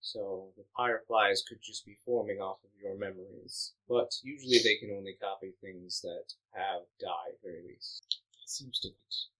[0.00, 3.74] So the fireflies could just be forming off of your memories.
[3.88, 8.20] But usually they can only copy things that have died, at very least.
[8.42, 8.96] It seems to fit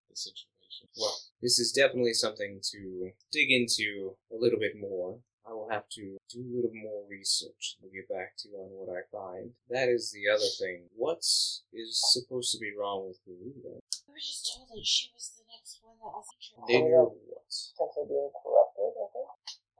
[0.09, 0.87] the situation.
[0.97, 5.19] Well, this is definitely something to dig into a little bit more.
[5.47, 8.69] I will have to do a little more research and get back to you on
[8.69, 9.51] what I find.
[9.69, 10.85] That is the other thing.
[10.95, 11.25] What
[11.73, 13.81] is supposed to be wrong with Garuda?
[14.05, 16.67] We were just told that she was the next one that was injured.
[16.69, 17.49] Did you what?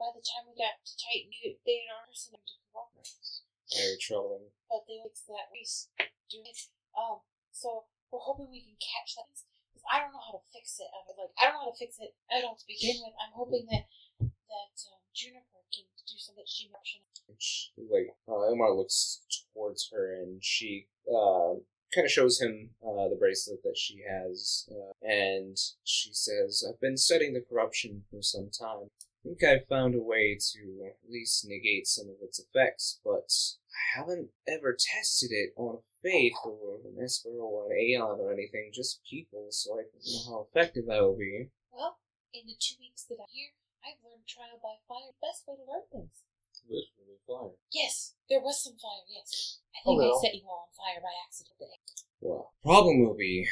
[0.00, 1.28] By the time we got to Titan,
[1.68, 3.44] they had our person to corrupt us.
[3.68, 4.48] Very troubling.
[4.72, 5.92] But they fixed that race.
[6.32, 6.56] Do it.
[6.96, 7.20] Um,
[7.52, 9.28] so we're hoping we can catch that.
[9.28, 10.88] Because I don't know how to fix it.
[10.88, 13.12] I mean, like, I don't know how to fix it at all to begin with.
[13.20, 13.84] I'm hoping that
[14.24, 17.04] that um, Juniper can do something that she mentioned.
[17.36, 19.20] She, like uh, Omar looks
[19.52, 21.60] towards her and she uh,
[21.94, 26.80] kind of shows him uh, the bracelet that she has, uh, and she says, "I've
[26.80, 28.90] been studying the corruption for some time.
[29.20, 33.28] I think I've found a way to at least negate some of its effects, but
[33.68, 38.70] I haven't ever tested it on Fayth or an Esper or an Aeon or anything,
[38.72, 41.98] just people, so I don't know how effective that will be." Well,
[42.32, 43.52] in the two weeks that I'm here,
[43.84, 45.12] I've learned trial by fire.
[45.12, 46.24] the Best way to learn things.
[46.64, 47.56] Literally fire.
[47.72, 49.04] Yes, there was some fire.
[49.06, 51.76] Yes, I oh, think I set you all on fire by accident today.
[52.22, 53.46] Well, problem will be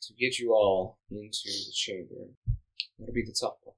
[0.00, 2.32] to get you all into the chamber.
[2.98, 3.76] That'll be the tough part.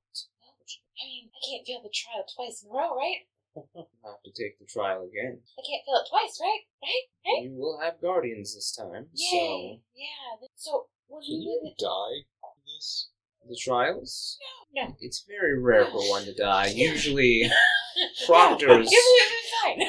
[1.02, 3.26] I mean, I can't fail the trial twice in a row, right?
[3.56, 5.40] I'll have to take the trial again.
[5.58, 6.60] I can't fail it twice, right?
[6.82, 7.04] Right?
[7.26, 7.44] Right?
[7.44, 9.80] You will have guardians this time, Yay!
[9.94, 10.46] Yeah.
[10.56, 13.08] So when Can we you die in this?
[13.48, 14.38] the trials.
[14.74, 14.96] no, no.
[15.00, 16.66] It's very rare for one to die.
[16.74, 17.50] Usually,
[18.26, 18.90] proctors.
[19.62, 19.82] Fine.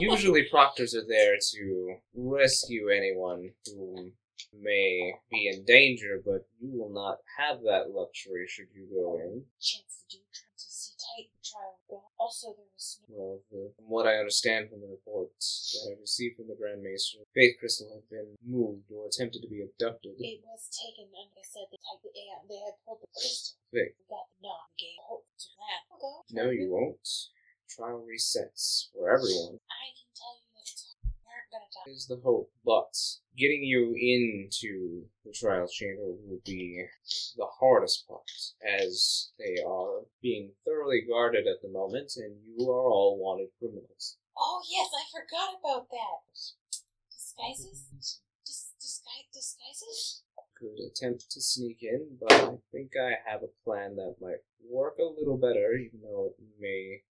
[0.00, 4.12] usually proctors are there to rescue anyone who
[4.52, 9.44] may be in danger, but you will not have that luxury should you go in.
[9.60, 11.78] Chance to do trying to see Titan trial.
[11.88, 13.14] But also, there was no.
[13.16, 16.82] Well, the, from what I understand from the reports that I received from the Grand
[16.82, 20.16] Master, Fayth Crystal had been moved or attempted to be abducted.
[20.18, 22.12] It was taken, and they said the Titan.
[22.14, 23.58] Yeah, they had pulled the crystal.
[23.72, 23.94] Faith.
[23.96, 24.68] We got the knot.
[26.30, 27.08] No, you won't.
[27.68, 29.60] Trial resets for everyone.
[29.68, 31.37] I can tell you that it's we aren't gonna die.
[31.86, 32.94] Is the hope, but
[33.36, 36.84] getting you into the trial chamber will be
[37.36, 38.30] the hardest part,
[38.62, 44.16] as they are being thoroughly guarded at the moment, and you are all wanted criminals.
[44.36, 46.38] Oh yes, I forgot about that.
[47.10, 48.20] Disguises?
[48.44, 50.22] Dis- disguise disguises?
[50.58, 54.98] Could attempt to sneak in, but I think I have a plan that might work
[54.98, 57.02] a little better, even though it may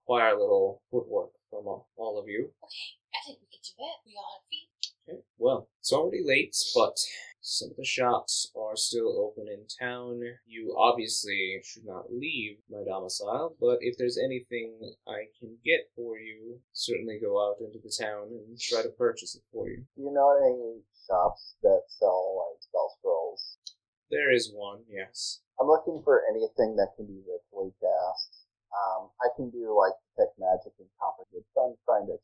[0.00, 2.52] require a little footwork from all all of you.
[2.62, 4.00] Okay, I think we could do that.
[4.06, 4.68] We all have feet.
[5.08, 5.20] Okay.
[5.38, 6.96] Well, it's already late, but
[7.40, 10.22] some of the shops are still open in town.
[10.46, 16.18] You obviously should not leave my domicile, but if there's anything I can get for
[16.18, 19.84] you, certainly go out into the town and try to purchase it for you.
[19.96, 23.58] Do you know any shops that sell like spell scrolls?
[24.10, 25.40] There is one, yes.
[25.60, 28.46] I'm looking for anything that can be ritually cast.
[28.72, 31.44] Um, I can do like detect magic and comprehend.
[31.54, 32.16] So I'm trying to.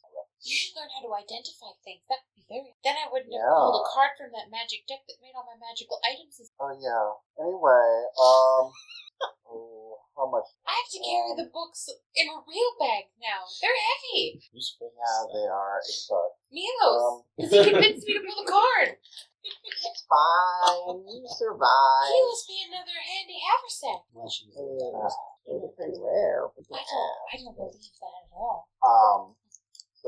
[0.42, 2.06] You should learn how to identify things.
[2.06, 2.70] That would be very.
[2.86, 5.58] Then I wouldn't have pulled a card from that magic deck that made all my
[5.58, 6.38] magical items.
[6.62, 7.10] Oh yeah.
[7.42, 8.70] Anyway, um,
[9.50, 10.46] oh, how much?
[10.62, 13.42] I have to carry the books in a real bag now.
[13.60, 14.38] They're heavy.
[14.54, 14.94] Useful.
[14.94, 15.78] Yeah, they are.
[15.82, 16.38] It sucks.
[16.48, 18.88] Milos, Um, because he convinced me to pull the card.
[18.96, 21.02] it's fine.
[21.04, 22.14] You He survived.
[22.14, 24.00] must be another handy haversack.
[24.14, 26.48] Uh, it's pretty rare.
[26.56, 27.16] but I don't.
[27.32, 28.68] I don't believe that at all.
[28.84, 29.36] Um,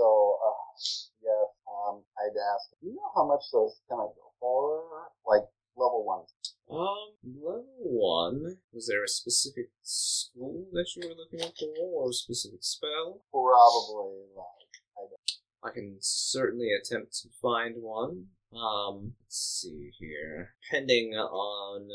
[0.01, 0.73] so, uh,
[1.21, 4.83] yes, um, I'd ask, do you know how much those kind of go for?
[5.29, 5.45] Like,
[5.77, 6.25] level one.
[6.71, 8.57] Um, level one.
[8.73, 13.21] Was there a specific school that you were looking for, or a specific spell?
[13.31, 15.31] Probably, like, I don't
[15.63, 18.29] I can certainly attempt to find one.
[18.57, 20.55] Um, let's see here.
[20.65, 21.89] Depending on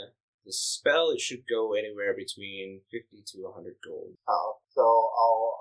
[0.46, 4.13] the spell, it should go anywhere between 50 to 100 gold.
[4.30, 4.58] know.
[4.70, 5.58] So, I'll,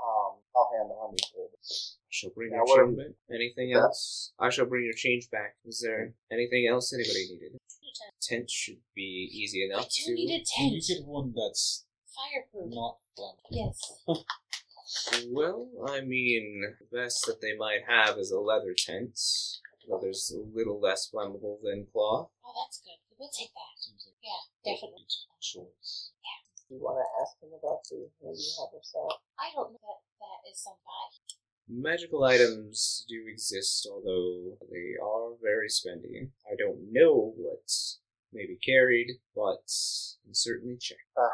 [0.56, 1.50] I'll hand a hundred gold.
[1.54, 3.34] I shall bring Now, your what are- change back.
[3.34, 3.82] Anything Yeah.
[3.82, 4.32] else?
[4.38, 5.56] I shall bring your change back.
[5.64, 6.34] Is there hmm.
[6.34, 7.58] anything else anybody needed?
[8.22, 10.14] Tent should be easy I enough do to.
[10.14, 11.00] need a Can you tent.
[11.00, 12.72] get one that's Fireproof.
[12.72, 13.50] not flammable?
[13.50, 13.80] Yes.
[15.28, 19.18] Well, I mean, the best that they might have is a leather tent.
[19.88, 22.28] Leather's a little less flammable than cloth.
[22.44, 23.00] Oh, that's good.
[23.18, 23.74] We'll take that.
[23.80, 25.02] Seems like Yeah, a definitely.
[25.08, 26.12] good choice.
[26.68, 29.20] Do you want to ask him about the maybe haversack?
[29.36, 31.12] I don't know that that is some buy.
[31.68, 36.28] Magical items do exist, although they are very spendy.
[36.44, 37.68] I don't know what
[38.32, 39.64] may be carried, but
[40.24, 40.98] can certainly check.
[41.16, 41.28] Uh,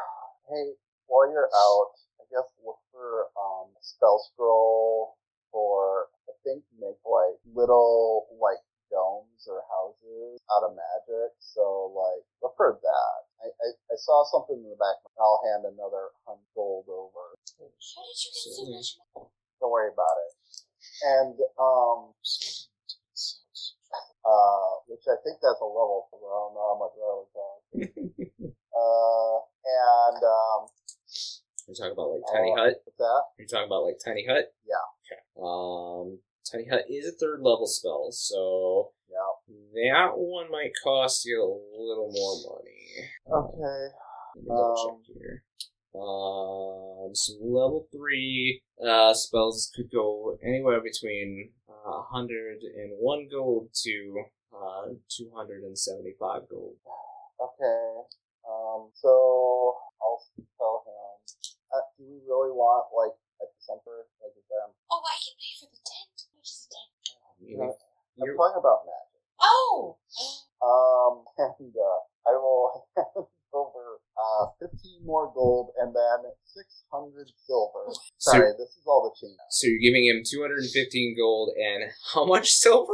[0.49, 0.75] hey,
[1.07, 5.17] while you're out, I guess look for, um, a spell scroll
[5.51, 11.31] for, I think, make, like, little, like, domes or houses out of magic.
[11.39, 13.19] So, like, look for that.
[13.43, 14.99] I, I, I saw something in the back.
[15.21, 17.37] I'll hand another hundred gold over.
[17.37, 19.29] How did you get so much money?
[19.61, 20.31] Don't worry about it.
[21.05, 22.17] And, um,
[24.25, 27.31] uh, which I think that's a level for, I don't know how much that would
[27.37, 27.61] cost.
[28.73, 30.59] Uh, and, um,
[31.67, 32.57] You're talking about like Tiny Oh.
[32.57, 32.73] Hut?
[32.85, 33.21] what's that?
[33.37, 34.53] You're talking about like Tiny Hut?
[34.65, 34.85] Yeah.
[35.05, 35.21] Okay.
[35.37, 39.37] Um, Tiny Hut is a third level spell, so Yeah.
[39.73, 41.45] that one might cost you a
[41.77, 43.09] little more money.
[43.29, 43.93] Okay.
[44.35, 45.43] Let me double check here.
[45.93, 54.91] Um, so level three uh, spells could go anywhere between uh, 101 gold to uh,
[55.07, 56.75] 275 gold.
[57.39, 57.81] Okay.
[58.43, 60.21] Um, so I'll
[60.59, 61.15] tell him.
[61.71, 64.75] Uh, do we really want like a December like a them?
[64.91, 66.11] Oh, I can pay for the tent.
[66.19, 66.91] How much is a tent?
[67.39, 67.75] You No, know,
[68.19, 69.21] I'm you're- talking about magic.
[69.41, 69.97] Oh!
[70.61, 71.25] Um,
[71.57, 71.99] and uh,
[72.29, 76.19] I will hand over uh 15 more gold and then
[76.53, 77.89] 600 silver.
[78.19, 79.39] So- Sorry, this is all the change.
[79.51, 82.93] So you're giving him 215 gold and how much silver?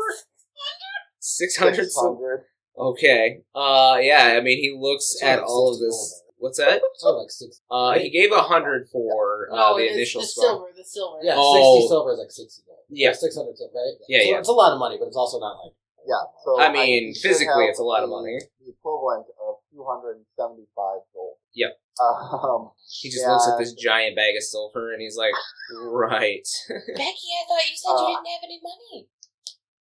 [1.20, 2.46] 600 silver.
[2.78, 2.88] 600.
[2.90, 3.40] Okay.
[3.56, 4.36] Uh, yeah.
[4.38, 5.94] I mean, he looks It's at like all of this.
[5.94, 6.82] gold, What's that?
[6.84, 7.62] It's only like six.
[7.70, 11.18] Uh, he gave a hundred for uh, no, the initial the silver, the silver.
[11.24, 11.82] Yeah, Oh.
[11.82, 12.86] 60 silver is like 60 gold.
[12.90, 13.12] Yeah.
[13.14, 13.98] 600 silver, right?
[14.08, 14.38] Yeah, so yeah.
[14.40, 15.74] It's a lot of money, but it's also not like.
[16.06, 16.24] Yeah.
[16.46, 18.38] So I mean, should physically, it's a lot of money.
[18.64, 20.70] The equivalent of 275
[21.14, 21.36] gold.
[21.54, 21.74] Yep.
[22.02, 22.72] Um.
[23.02, 25.34] He just looks at this giant bag of silver and he's like,
[25.76, 26.46] right.
[26.70, 29.10] Becky, I thought you said you Uh, didn't have any money.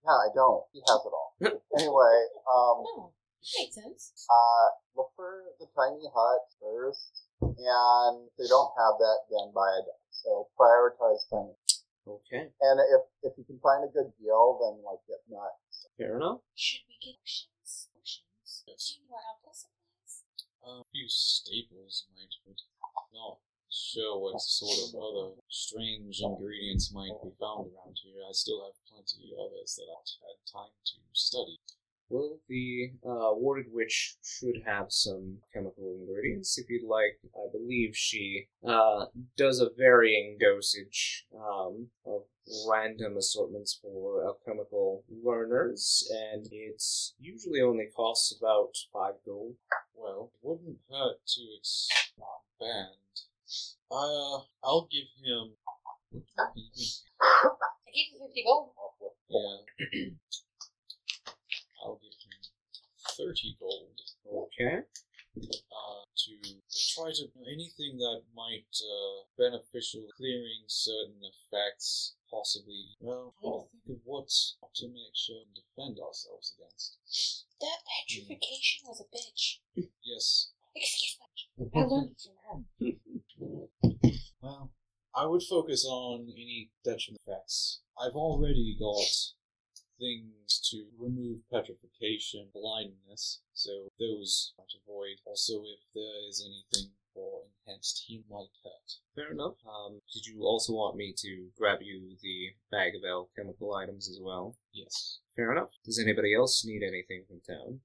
[0.04, 0.62] Yeah, I don't.
[0.72, 1.30] He has it all.
[1.78, 3.12] anyway, um, No,
[3.58, 4.26] makes sense.
[4.30, 9.66] uh, look for the tiny hut first, and if they don't have that, then buy
[9.66, 10.00] a dog.
[10.10, 11.54] So prioritize tiny.
[12.06, 15.58] okay, And if if you can find a good deal, then like get not.
[15.98, 16.40] fair enough.
[16.54, 17.90] Should we get potions?
[17.92, 18.62] Potions?
[18.66, 19.75] Do you know where alcohol supplies?
[20.66, 22.60] A few staples might, but
[23.14, 23.38] not
[23.70, 28.20] sure what sort of other strange ingredients might be found around here.
[28.28, 31.60] I still have plenty of others that I've had time to study.
[32.08, 37.20] Well, the uh, warded witch should have some chemical ingredients if you'd like.
[37.34, 42.22] I believe she uh, does a varying dosage um, of
[42.68, 46.82] random assortments for alchemical learners, and it
[47.20, 49.54] usually only costs about five gold.
[49.96, 52.88] Well, it wouldn't hurt to expand.
[53.90, 55.52] I, uh, I'll give him.
[56.10, 56.86] What do you give me?
[57.22, 58.70] I gave you 50 gold.
[59.28, 59.56] Yeah.
[61.84, 62.32] I'll give him
[63.16, 64.82] 30 gold Okay.
[65.36, 66.32] Uh, to
[66.94, 72.96] try to do anything that might uh, beneficial clearing certain effects, possibly.
[73.00, 74.28] Well, try to think of what
[74.76, 77.44] to make sure and defend ourselves against.
[77.60, 79.60] That petrification was a bitch.
[80.04, 80.50] Yes.
[80.74, 81.70] Excuse me.
[81.74, 84.10] I learned it from her.
[84.42, 84.70] Well,
[85.14, 87.80] I would focus on any detriment effects.
[87.98, 89.00] I've already got
[89.98, 95.16] things to remove petrification, blindness, so those I might avoid.
[95.24, 98.92] Also, if there is anything for enhanced heal might hurt.
[99.14, 99.56] Fair enough.
[99.66, 104.20] Um, did you also want me to grab you the bag of alchemical items as
[104.20, 104.56] well?
[104.72, 105.18] Yes.
[105.34, 105.70] Fair enough.
[105.84, 107.80] Does anybody else need anything from town?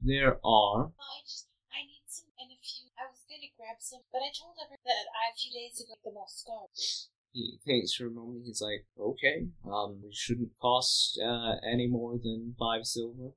[0.00, 0.90] There are.
[0.96, 2.88] I just, I need some and a few.
[2.98, 5.94] I was gonna grab some, but I told everyone that I a few days ago
[6.02, 7.11] the most scars.
[7.32, 8.44] He thinks for a moment.
[8.44, 13.32] He's like, "Okay, um, it shouldn't cost uh, any more than five silver.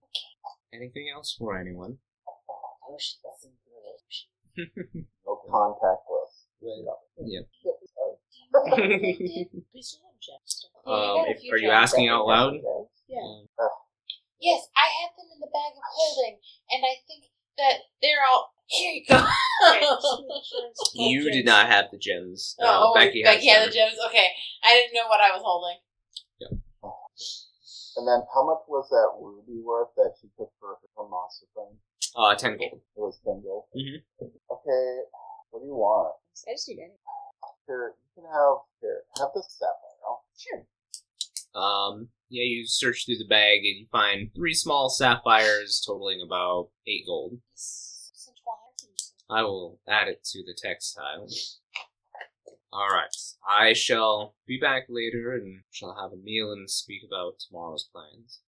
[0.73, 1.99] Anything else for anyone?"
[2.84, 5.08] Potions and potions.
[5.25, 6.47] No contact list.
[7.17, 7.47] Yep.
[8.75, 10.67] Do you we still have gems?
[10.86, 12.55] Yeah, Um, if, are you asking out loud?
[13.08, 13.43] Yeah.
[14.41, 16.38] Yes, I have them in the bag of holding,
[16.71, 18.55] and I think that they're all.
[18.67, 19.25] Here you go.
[20.93, 22.56] You did not have the gems.
[22.60, 23.95] Uh, Oh, Becky, Becky, has had the gems.
[24.08, 24.28] Okay,
[24.63, 25.78] I didn't know what I was holding.
[26.39, 26.58] Yeah.
[27.97, 31.75] And then how much was that ruby worth that she took for her monster friend?
[32.15, 32.82] Uh, ten gold.
[32.95, 33.65] It was ten gold.
[33.75, 34.04] Mhm.
[34.21, 34.99] Okay,
[35.51, 36.15] what do you want?
[36.47, 36.93] I just need any.
[37.67, 40.19] Here, you can have here, have this sapphire.
[40.38, 40.65] Sure.
[41.62, 46.69] Um, yeah, you search through the bag and you find three small sapphires totaling about
[46.86, 47.39] eight gold.
[47.54, 47.85] Since while
[49.29, 51.27] I will add it to the textile.
[52.73, 53.15] Alright,
[53.49, 58.41] I shall be back later and shall have a meal and speak about tomorrow's plans.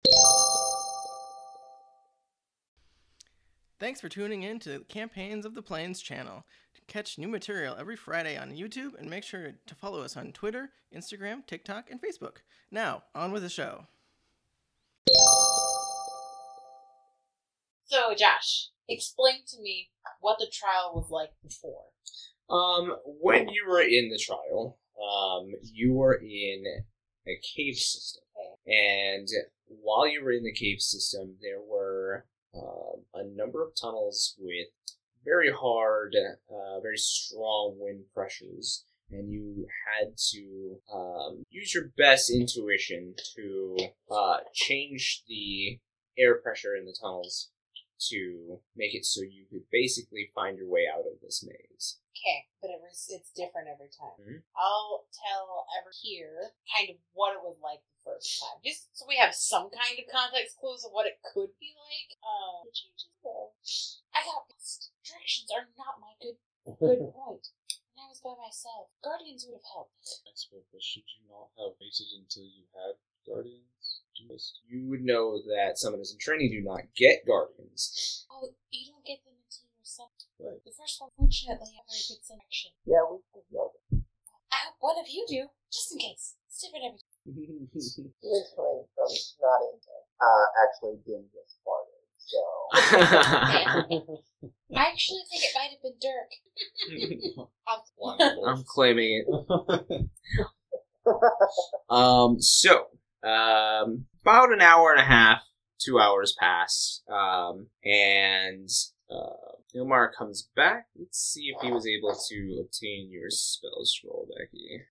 [3.79, 6.45] Thanks for tuning in to Campaigns of the Plains channel.
[6.87, 10.69] Catch new material every Friday on YouTube and make sure to follow us on Twitter,
[10.95, 12.37] Instagram, TikTok, and Facebook.
[12.71, 13.87] Now, on with the show.
[17.87, 21.83] So, Josh, explain to me what the trial was like before.
[22.49, 26.63] Um, when you were in the trial, um, you were in
[27.27, 28.23] a cave system.
[28.65, 29.27] And
[29.67, 34.67] while you were in the cave system, there were um, a number of tunnels with
[35.23, 36.15] very hard,
[36.49, 43.77] uh, very strong wind pressures, and you had to um, use your best intuition to
[44.09, 45.79] uh, change the
[46.17, 47.49] air pressure in the tunnels
[48.11, 51.99] to make it so you could basically find your way out of this maze.
[52.15, 54.15] Okay, but it was it's different every time.
[54.19, 54.43] Mhm.
[54.55, 59.05] I'll tell ever here kind of what it was like the first time, just so
[59.07, 62.17] we have some kind of context clues of what it could be like.
[62.23, 63.51] Um, the changes though.
[64.15, 64.91] I got lost.
[65.03, 66.37] Directions are not my good
[66.79, 67.47] good point.
[67.95, 68.91] And I was by myself.
[69.03, 70.23] Guardians would have helped.
[70.27, 72.95] expert, but should you not have waited until you had
[73.27, 73.94] guardians?
[74.15, 78.25] Just You would know that summoners in training do not get guardians.
[78.31, 80.07] Oh, you don't get them until you're some.
[80.39, 80.63] Right.
[80.63, 82.71] The first one, fortunately, had very good selection.
[82.87, 83.99] Yeah, we should know that.
[84.51, 86.35] I hope one of you do, just in case.
[86.47, 87.03] It's different every
[87.73, 88.13] Listening
[88.55, 89.11] from
[89.43, 89.91] not into.
[90.21, 92.39] Uh, actually, Dim just farted, so.
[94.75, 96.31] I actually think it might have been Dirk.
[97.67, 100.09] I'm- I'm claiming it.
[101.89, 102.87] Um, so,
[103.25, 105.41] um, about an hour and a half,
[105.79, 108.69] two hours pass, um, and
[109.09, 110.85] uh, Ilmar comes back.
[110.97, 114.83] Let's see if he was able to obtain your spell scroll, Becky.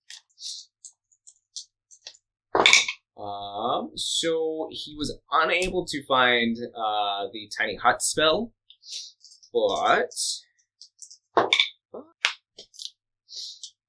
[3.16, 8.53] Um, so he was unable to find uh, the tiny hut spell,
[9.53, 10.11] but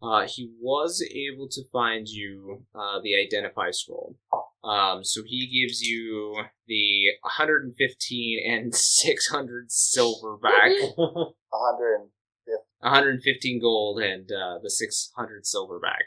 [0.05, 4.15] uh, he was able to find you uh, the identify scroll.
[4.63, 10.71] Um, so he gives you the 115 and 600 silver back.
[10.95, 12.11] 150.
[12.79, 16.05] 115 gold and uh, the 600 silver back.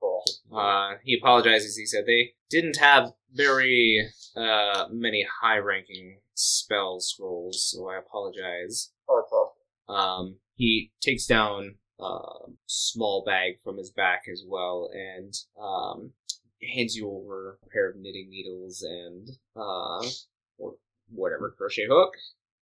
[0.00, 0.22] Cool.
[0.52, 1.76] Uh, he apologizes.
[1.76, 8.92] He said they didn't have very uh, many high-ranking spell scrolls, so I apologize.
[9.08, 10.26] Oh, that's awesome.
[10.28, 12.18] Um, he takes down a
[12.66, 16.12] small bag from his back as well and um,
[16.74, 20.02] hands you over a pair of knitting needles and uh,
[20.58, 20.74] or
[21.10, 22.12] whatever crochet hook,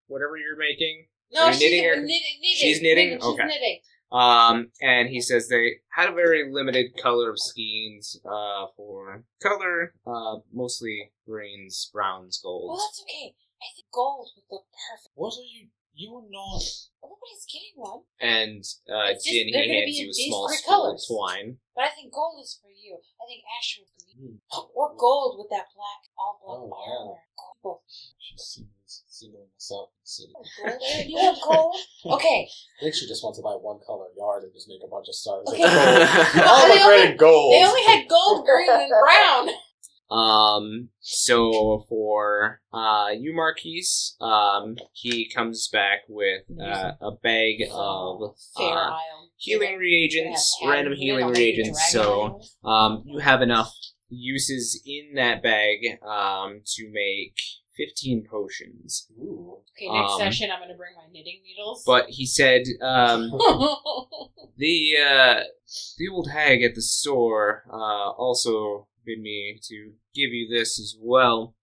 [0.07, 1.05] whatever you're making.
[1.31, 2.55] No, you she's knitting knitting, or- knitting.
[2.55, 3.09] She's knitting?
[3.19, 3.45] She's Okay.
[3.45, 3.79] knitting.
[4.09, 9.93] Um, and he says they had a very limited color of schemes uh, for color,
[10.07, 13.35] uh, mostly greens, browns, Well, that's okay.
[13.61, 15.11] I think gold would look perfect.
[15.15, 15.67] What are you?
[15.97, 16.61] You are not.
[17.01, 20.13] Everybody's getting one, And uh, It's just- Jin, they're he gonna hands be you in
[20.13, 21.05] a these small three spool of colors.
[21.09, 21.57] twine.
[21.73, 23.01] but I think gold is for you.
[23.17, 24.37] I think Asher would green
[24.77, 27.01] or gold with that black, all black Oh, yeah.
[27.01, 27.19] armor.
[27.63, 27.81] Gold.
[28.21, 30.33] She's singles, singling herself in the city.
[30.37, 31.07] Gold.
[31.09, 31.75] You have gold.
[32.21, 32.45] Okay.
[32.77, 35.07] I think she just wants to buy one color yard and just make a bunch
[35.09, 35.45] of stars.
[35.49, 35.65] Okay.
[35.65, 36.45] It's gold.
[36.45, 37.53] All they the only- gold.
[37.57, 39.49] They only had gold, green, and brown.
[40.09, 48.35] Um, so for uh, you, Marquise, um, he comes back with uh, a bag of
[48.57, 48.97] uh,
[49.35, 51.91] healing reagents, random healing reagents.
[51.91, 53.73] So um, you have enough
[54.09, 57.35] uses in that bag um, to make
[57.77, 59.07] 15 potions.
[59.19, 59.57] Ooh.
[59.77, 61.83] Okay, next um, session I'm gonna bring my knitting needles.
[61.85, 63.29] But he said um,
[64.57, 65.41] the uh,
[65.97, 70.95] the old hag at the store uh, also bid me to give you this as
[70.99, 71.55] well.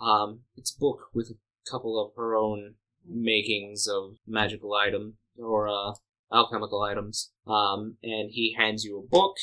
[0.00, 2.74] Um, it's a book with a couple of her own
[3.06, 5.92] makings of magical item or uh,
[6.32, 7.30] alchemical items.
[7.46, 9.36] Um, and he hands you a book.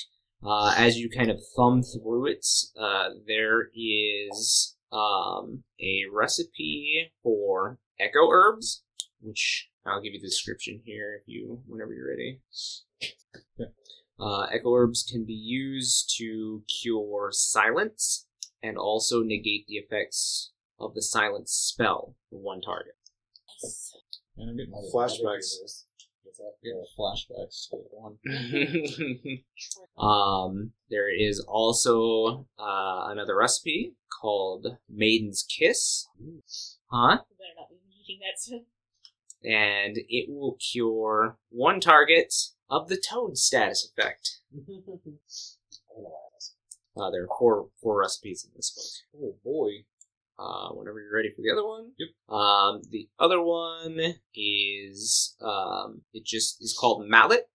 [0.45, 2.45] Uh, as you kind of thumb through it,
[2.79, 8.83] uh, there is um, a recipe for echo herbs,
[9.21, 12.41] which I'll give you the description here if you, whenever you're ready.
[14.19, 18.27] Uh, echo herbs can be used to cure silence
[18.63, 22.95] and also negate the effects of the silence spell for one target.
[23.63, 23.95] Nice.
[24.37, 25.19] And I'm getting flashbacks.
[25.25, 25.85] other users.
[26.23, 26.53] What's that?
[26.63, 27.77] Getting flashbacks to
[29.97, 30.09] one.
[30.09, 36.07] um, there is also uh, another recipe called Maiden's Kiss.
[36.91, 37.19] Huh?
[37.29, 38.65] You better not be eating that soon.
[39.43, 42.33] And it will cure one target
[42.69, 44.39] of the toad status effect.
[44.53, 44.99] I don't know
[45.87, 46.55] why I asked.
[46.97, 49.23] Uh, there are four four recipes in this book.
[49.23, 49.85] Oh boy.
[50.37, 51.91] Uh, whenever you're ready for the other one.
[51.97, 52.09] Yep.
[52.37, 57.47] Um, the other one is um, it just is called Mallet,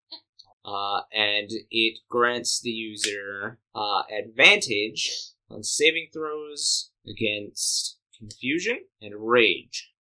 [0.65, 5.11] uh, and it grants the user uh, advantage
[5.51, 9.91] on saving throws against confusion and rage.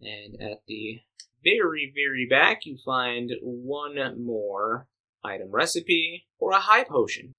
[0.00, 1.00] And at the
[1.42, 4.86] very very back, you find one more
[5.24, 7.34] item recipe for a high potion.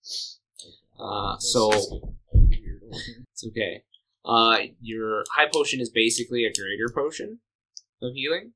[1.00, 1.98] Uh, so just a
[2.34, 3.00] weird one.
[3.32, 3.84] it's okay.
[4.26, 7.40] Uh, your high potion is basically a greater potion
[8.02, 8.54] of healing,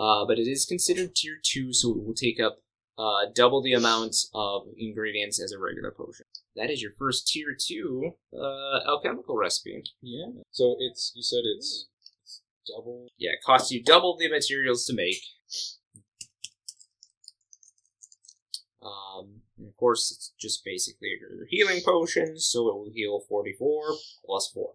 [0.00, 2.58] uh, but it is considered tier two, so it will take up
[2.98, 6.24] uh, double the amount of ingredients as a regular potion.
[6.54, 9.82] That is your first tier two uh, alchemical recipe.
[10.00, 10.28] Yeah.
[10.50, 11.88] So it's you said it's
[12.66, 13.08] double.
[13.18, 15.22] Yeah, it costs you double the materials to make.
[18.82, 23.82] Um, and of course, it's just basically your healing potion, so it will heal 44
[24.24, 24.72] plus 4.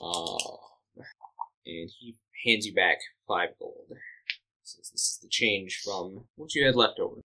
[0.00, 1.04] Uh,
[1.66, 3.92] and he hands you back 5 gold.
[4.62, 7.20] Says this is the change from what you had left over.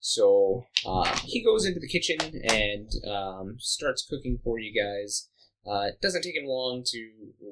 [0.00, 5.28] So uh, he goes into the kitchen and um, starts cooking for you guys.
[5.66, 7.10] Uh, it doesn't take him long to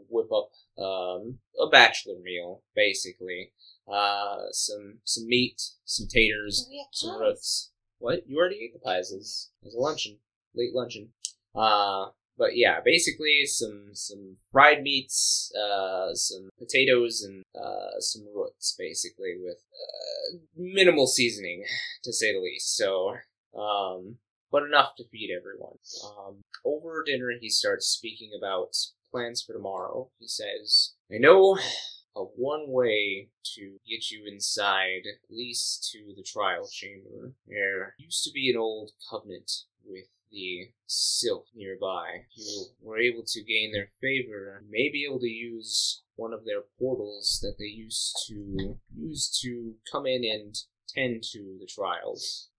[0.08, 0.50] whip up
[0.82, 3.52] um, a bachelor meal, basically.
[3.90, 7.20] Uh, some some meat, some taters, some pies.
[7.20, 7.70] roots.
[7.98, 8.28] What?
[8.28, 10.18] You already ate the pies as, as a luncheon,
[10.54, 11.10] late luncheon.
[11.54, 12.06] Uh,
[12.40, 19.34] but yeah, basically some some fried meats, uh, some potatoes, and uh, some roots, basically
[19.38, 21.64] with uh, minimal seasoning,
[22.02, 22.76] to say the least.
[22.76, 23.16] So,
[23.54, 24.16] um,
[24.50, 25.78] but enough to feed everyone.
[26.04, 28.76] Um, over dinner, he starts speaking about
[29.10, 30.10] plans for tomorrow.
[30.18, 31.58] He says, "I know
[32.16, 37.34] of one way to get you inside, at least to the trial chamber.
[37.46, 39.50] There used to be an old covenant
[39.84, 42.26] with the Sylph nearby.
[42.36, 46.32] If you were able to gain their favor, you may be able to use one
[46.32, 50.54] of their portals that they used to use to come in and
[50.88, 52.50] tend to the trials.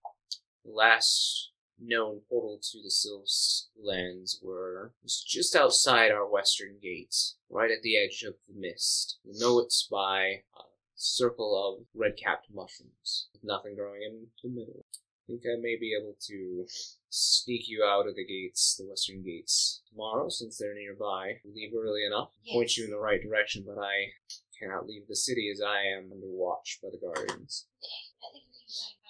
[0.64, 1.51] The last
[1.84, 7.14] known portal to the Sylph's lands were was just outside our western gate,
[7.50, 9.18] right at the edge of the mist.
[9.24, 10.62] You'll know it's by a
[10.94, 14.84] circle of red-capped mushrooms, with nothing growing in the middle.
[15.28, 16.66] I think I may be able to
[17.08, 21.40] sneak you out of the gates, the western gates, tomorrow, since they're nearby.
[21.44, 24.12] Leave early enough, point you in the right direction, but I
[24.58, 27.66] cannot leave the city as I am under watch by the guardians.
[27.82, 29.01] I think we can.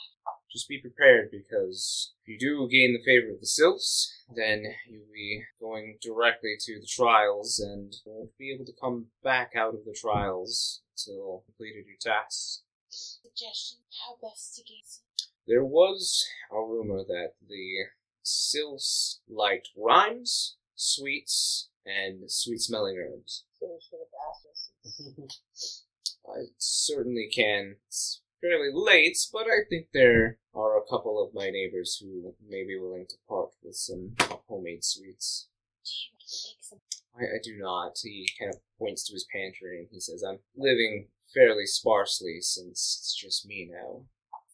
[0.53, 5.07] Just be prepared because if you do gain the favor of the sylphs, then you'll
[5.11, 9.87] be going directly to the trials and won't be able to come back out of
[9.87, 12.65] the trials until completed your tasks.
[12.91, 15.05] Suggestion: How best to gain some.
[15.47, 17.87] There was a rumor that the
[18.23, 23.45] sylphs liked rhymes, sweets, and sweet smelling herbs.
[23.59, 25.85] So we should have asked us.
[26.29, 27.77] I certainly can.
[27.89, 32.65] It's fairly late, but I think there are a couple of my neighbors who may
[32.65, 34.15] be willing to part with some
[34.49, 35.49] homemade sweets.
[35.85, 36.79] Do you make some?
[37.19, 37.93] I, I do not.
[38.03, 42.99] He kind of points to his pantry and he says, I'm living fairly sparsely since
[43.01, 44.03] it's just me now.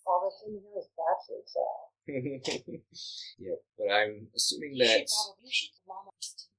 [0.07, 2.89] All that's in here is bachelor chat.
[3.39, 5.45] yep, but I'm assuming You that should probably.
[5.45, 6.11] You should mama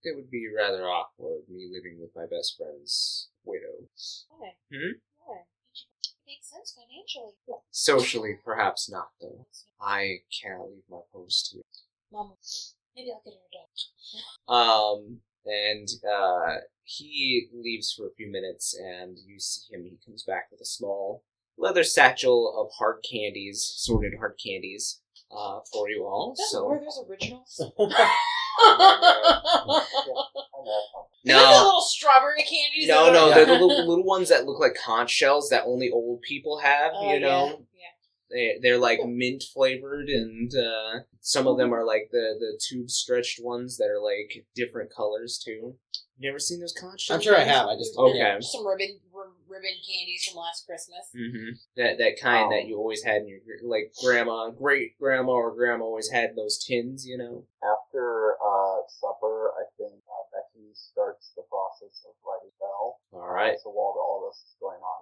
[0.03, 3.89] it would be rather awkward me living with my best friend's widow.
[4.29, 4.53] Why?
[4.71, 4.99] Hmm?
[6.29, 7.33] Makes sense financially.
[7.71, 9.47] Socially, perhaps not, though.
[9.81, 11.63] I cannot leave my post here.
[12.11, 12.35] Mama,
[12.95, 13.65] maybe I'll get her a dog.
[14.47, 19.83] Um, and uh, he leaves for a few minutes, and you see him.
[19.85, 21.23] He comes back with a small
[21.57, 25.01] leather satchel of hard candies, sorted hard candies,
[25.31, 26.33] uh, for you all.
[26.33, 27.61] Is that So Werther's originals?
[28.59, 29.81] I know.
[31.25, 32.87] The no, little strawberry candies?
[32.87, 36.21] no, no, they're the little, little ones that look like conch shells that only old
[36.21, 36.91] people have.
[36.95, 37.91] Oh, you know, Yeah.
[38.31, 42.89] they they're like mint flavored, and uh, some of them are like the the tube
[42.89, 45.75] stretched ones that are like different colors too.
[46.19, 47.17] You ever seen those conch shells?
[47.19, 47.67] I'm sure I have.
[47.67, 48.17] I just Okay.
[48.17, 48.37] yeah.
[48.39, 49.08] Some ribbon r-
[49.59, 51.11] ribbon candies from last Christmas.
[51.11, 51.59] Mm-hmm.
[51.75, 52.55] That that kind Oh.
[52.55, 56.57] that you always had in your like grandma, great grandma or grandma always had those
[56.63, 57.43] tins, you know.
[57.59, 62.99] After uh, supper, I think uh, Becky starts the process of writing bell.
[63.11, 63.57] All right.
[63.61, 65.01] So while all this is going on,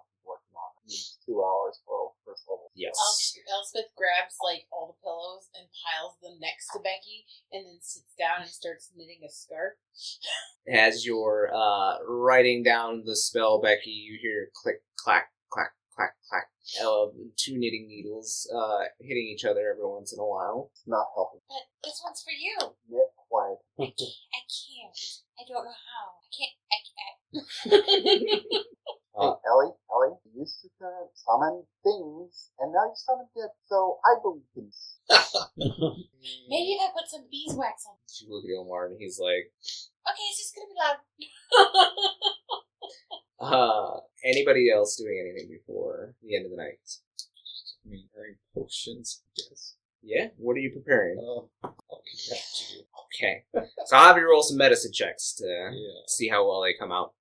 [1.26, 2.72] two hours for first level.
[2.76, 2.94] Yes.
[2.96, 7.80] Els- Elspeth grabs like all the pillows and piles them next to Becky, and then
[7.82, 9.74] sits down and starts knitting a scarf.
[10.68, 16.48] As you're uh, writing down the spell, Becky, you hear click, clack, clack, clack, clack.
[16.84, 17.08] Uh,
[17.38, 20.70] two knitting needles uh, hitting each other every once in a while.
[20.74, 21.40] It's not helping.
[21.48, 22.58] But this one's for you.
[22.90, 23.58] Knit quiet.
[23.80, 24.20] I can't.
[24.36, 25.00] I can't.
[25.40, 26.20] I don't know how.
[26.20, 26.56] I can't.
[26.68, 28.44] I can't.
[29.20, 29.77] Hey, Elly, Elly, you used
[30.80, 34.72] to summon things, and now you summon it, so I believe in you.
[36.50, 37.96] Maybe if I put some beeswax on.
[38.22, 39.52] You look at Omar and he's like,
[40.08, 41.00] Okay, it's just gonna be loud.
[43.96, 46.80] uh, anybody else doing anything before the end of the night?
[47.86, 48.08] I mean,
[48.54, 49.76] potions, I guess.
[50.04, 50.28] Yeah?
[50.38, 51.18] What are you preparing?
[51.20, 52.84] I'll get back to you.
[53.16, 53.44] Okay.
[53.86, 56.02] So I'll have you roll some medicine checks to Yeah.
[56.08, 57.14] see how well they come out.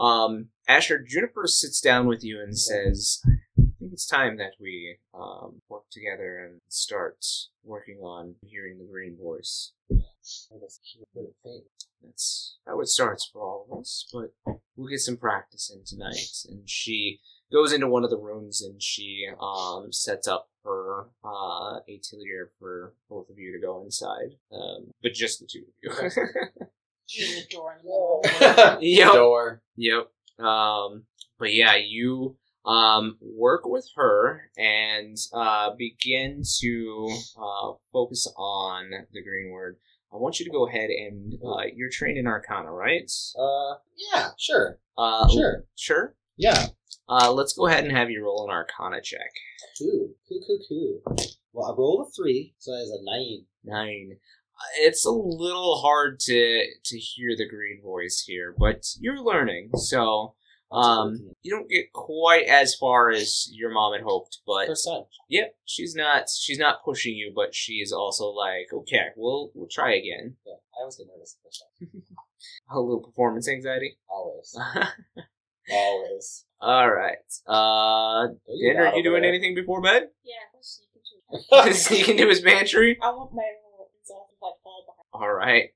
[0.00, 4.96] Um, Asher, Juniper sits down with you and says, I think it's time that we
[5.12, 7.24] um, work together and start
[7.62, 9.72] working on hearing the green voice.
[9.92, 11.64] I guess keep it of fate.
[12.02, 14.32] That's how it starts for all of us, but
[14.74, 16.46] we'll get some practice in tonight.
[16.48, 17.20] And she
[17.52, 22.94] goes into one of the rooms and she um, sets up her uh, atelier for
[23.10, 26.66] both of you to go inside, um, but just the two of you.
[27.12, 28.78] Use the door in the middle.
[28.82, 29.12] yep.
[29.12, 29.62] Door.
[29.76, 30.10] Yep.
[30.44, 31.04] Um,
[31.38, 39.22] but yeah, you um, work with her and uh, begin to uh, focus on the
[39.22, 39.76] green word.
[40.12, 43.10] I want you to go ahead and uh, you're trained in Arcana, right?
[43.38, 43.76] Uh,
[44.12, 44.78] yeah, sure.
[44.98, 45.64] Uh, Sure.
[45.76, 46.14] Sure.
[46.36, 46.66] Yeah.
[47.08, 49.30] Uh, let's go ahead and have you roll an Arcana check.
[49.78, 50.10] Cool.
[50.28, 50.58] Cool, cool,
[51.04, 51.16] cool.
[51.52, 53.44] Well, I rolled a three, so that's a nine.
[53.64, 54.16] Nine.
[54.60, 59.70] Uh, It's a little hard to to hear the green voice here, but you're learning,
[59.76, 60.34] so
[60.72, 65.06] um, you don't get quite as far as your mom had hoped, but Percent.
[65.28, 69.94] Yep, she's not she's not pushing you, but she's also like, okay, we'll we'll try
[69.94, 70.36] again.
[70.46, 71.36] Yeah, I always get nervous.
[71.38, 72.04] at percent.
[72.70, 73.98] A little performance anxiety.
[74.08, 74.56] Always.
[75.70, 76.44] All Always.
[76.60, 77.16] right.
[77.46, 79.30] Uh, Don't you Dan, are you doing there.
[79.30, 80.08] anything before bed?
[80.24, 81.72] Yeah, I'm sneaking too.
[81.74, 82.96] Sneak into his pantry.
[83.02, 85.09] I want my little off if I fall behind.
[85.20, 85.70] All right.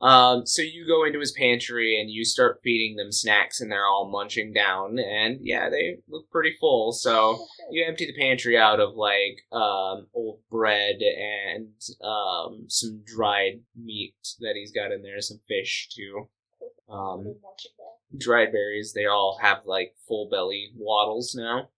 [0.00, 3.84] Um, so you go into his pantry and you start feeding them snacks, and they're
[3.84, 6.92] all munching down, and yeah, they look pretty full.
[6.92, 13.60] So you empty the pantry out of like um, old bread and um, some dried
[13.74, 16.28] meat that he's got in there, some fish too.
[16.88, 17.34] Um,
[18.16, 18.92] dried berries.
[18.92, 21.70] They all have like full belly waddles now.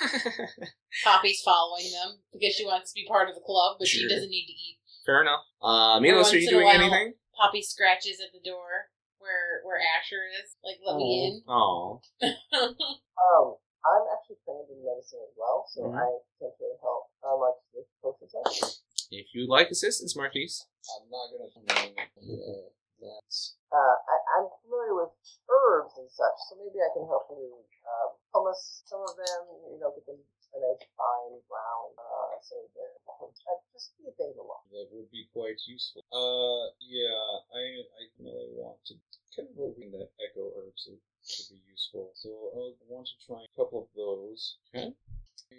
[0.00, 0.48] March.
[1.04, 4.30] Poppy's following them because she wants to be part of the club, but she doesn't
[4.30, 4.78] need to eat.
[5.04, 5.42] Fair enough.
[5.62, 7.14] Uh, Every Milos, are you doing while- anything?
[7.36, 10.54] Poppy scratches at the door where where Asher is.
[10.62, 12.34] Like, let me Oh, in.
[12.62, 15.96] Um, I'm actually trained in medicine as well, so Mhm.
[15.98, 16.06] I
[16.38, 18.82] potentially help uh, Mark with potion sets.
[19.10, 20.66] if you'd like assistance, Marquise.
[20.86, 21.98] I'm not gonna.
[22.20, 22.68] Uh,
[23.00, 25.12] that's Uh, I, I'm familiar with
[25.48, 27.56] herbs and such, so maybe I can help you
[27.88, 29.42] um, hummus some of them,
[29.72, 30.20] you know, get them
[30.52, 33.32] an nice fine brown, uh, so they're uh,
[33.72, 34.60] just speed things along.
[34.68, 36.04] that would be quite useful.
[36.12, 37.16] Uh, yeah,
[37.56, 38.94] I I really want to
[39.32, 42.12] kind of hoping that echo herbs would, could be useful.
[42.14, 44.60] So I'll want to try a couple of those.
[44.76, 44.92] Okay.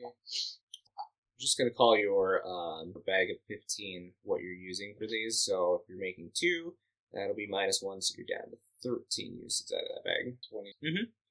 [0.05, 5.41] I'm just gonna call your um, bag of fifteen what you're using for these.
[5.41, 6.76] So if you're making two,
[7.14, 10.38] that'll be minus one, so you're down to thirteen uses out of that bag.
[10.49, 10.74] Twenty.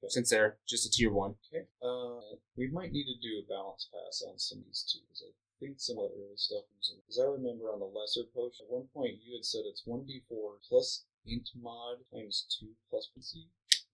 [0.07, 1.35] Since they're just a tier one.
[1.53, 1.65] Okay.
[1.81, 5.23] Uh, we might need to do a balance pass on some of these too, because
[5.27, 6.99] I think some of the early stuff was in.
[7.01, 10.03] Because I remember on the lesser potion, at one point you had said it's one
[10.05, 13.47] d four plus int mod times two plus PC,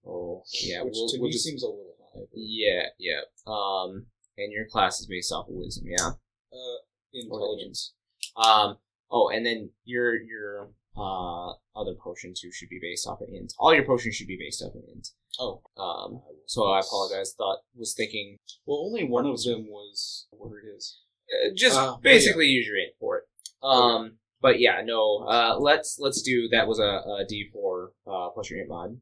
[0.07, 0.81] Oh, yeah.
[0.81, 2.21] which we'll, to we'll me just, seems a little high.
[2.21, 3.21] but, yeah, yeah.
[3.45, 4.05] Um,
[4.37, 6.11] and your class is based off of wisdom, yeah.
[6.51, 6.77] Uh,
[7.13, 7.93] Intelligence.
[8.35, 8.77] Um.
[9.11, 13.53] Oh, and then your your uh other potion too should be based off of int.
[13.59, 15.09] All your potions should be based off of int.
[15.39, 16.21] Oh, Um.
[16.47, 17.33] So I apologize.
[17.37, 20.99] Thought was thinking well, only one of them was what it is.
[21.31, 23.23] uh, just Uh, basically use your int for it.
[23.63, 24.17] Um.
[24.41, 25.25] But yeah, no.
[25.27, 25.57] Uh.
[25.59, 26.67] Let's let's do that.
[26.67, 26.83] Was a,
[27.21, 28.97] a D four uh plus your int mod.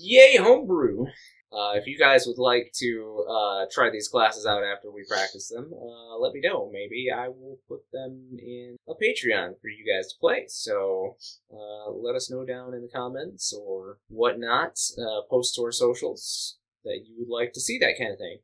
[0.00, 1.06] Yay, homebrew.
[1.52, 5.48] Uh, if you guys would like to uh, try these classes out after we practice
[5.48, 6.68] them, uh, let me know.
[6.72, 10.44] Maybe I will put them in a Patreon for you guys to play.
[10.48, 11.16] So
[11.52, 14.78] uh, let us know down in the comments or whatnot.
[14.98, 18.38] Uh, post to our socials that you would like to see that kind of thing.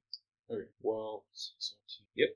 [0.50, 0.68] Okay.
[0.80, 1.24] Well,
[2.14, 2.28] Yep.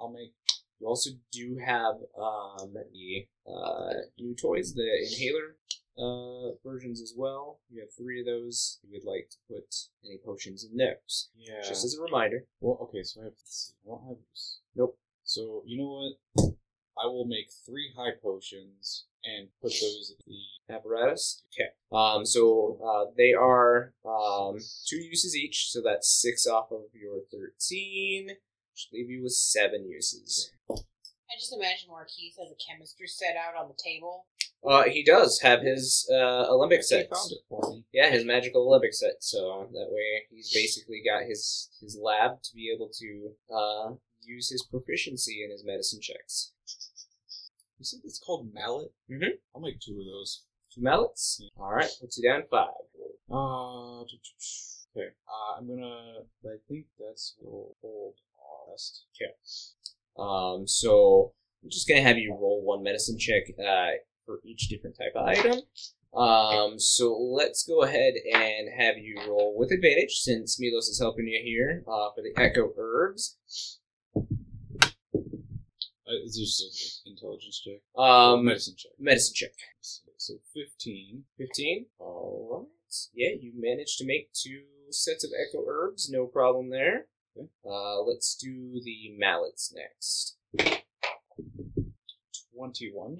[0.00, 0.32] I'll make.
[0.80, 5.56] You also do have uh, um, the uh, new toys, the inhaler
[5.98, 7.60] uh, versions as well.
[7.70, 8.78] You have three of those.
[8.82, 9.74] You would like to put
[10.04, 10.98] any potions in there.
[11.36, 11.62] Yeah.
[11.66, 12.44] Just as a reminder.
[12.60, 13.32] Well, okay, so I have.
[13.32, 14.16] I don't have.
[14.74, 14.98] Nope.
[15.24, 16.54] So you know what?
[17.02, 21.42] I will make three high potions and put those in the apparatus.
[21.52, 21.70] Okay.
[21.92, 24.56] Um, so uh, they are um,
[24.86, 28.30] two uses each, so that's six off of your 13.
[28.76, 30.50] Which leave you with seven uses.
[30.68, 34.26] I just imagine Marquise has a chemistry set out on the table.
[34.62, 37.08] Uh, he does have his uh, alembic set.
[37.08, 37.84] found it for me.
[37.94, 39.22] Yeah, his magical alembic set.
[39.22, 43.94] So uh, that way, he's basically got his his lab to be able to uh,
[44.20, 46.52] use his proficiency in his medicine checks.
[47.78, 48.92] You said it's called mallet.
[49.10, 49.36] Mm-hmm.
[49.54, 50.42] I'll make two of those.
[50.74, 51.40] Two mallets.
[51.40, 51.48] Yeah.
[51.56, 52.74] All right, puts you down five.
[53.30, 55.08] Uh, okay.
[55.26, 56.24] Uh, I'm gonna.
[56.44, 58.16] I think that's old
[58.48, 59.06] hold rest.
[60.18, 61.32] Um, so
[61.62, 65.26] I'm just gonna have you roll one medicine check uh, for each different type of
[65.26, 65.60] item.
[66.16, 71.26] Um, so let's go ahead and have you roll with advantage since Milos is helping
[71.26, 73.36] you here uh, for the echo herbs.
[76.08, 77.82] Uh, it's just an intelligence check.
[78.00, 78.92] Um, medicine check.
[78.98, 79.50] medicine check.
[80.18, 81.24] So fifteen.
[81.38, 81.86] 15.
[81.98, 82.94] All right.
[83.14, 86.08] Yeah, you managed to make two sets of echo herbs.
[86.10, 87.06] No problem there.
[87.36, 87.48] Okay.
[87.68, 90.36] Uh, let's do the mallets next.
[92.54, 93.18] Twenty-one.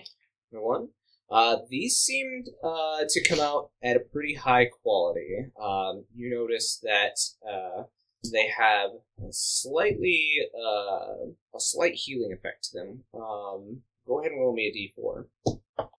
[0.53, 0.89] Number one.
[1.29, 5.51] Uh, these seemed uh, to come out at a pretty high quality.
[5.61, 7.83] Um, you notice that uh,
[8.33, 13.05] they have a slightly uh, a slight healing effect to them.
[13.15, 15.27] Um, go ahead and roll me a d4.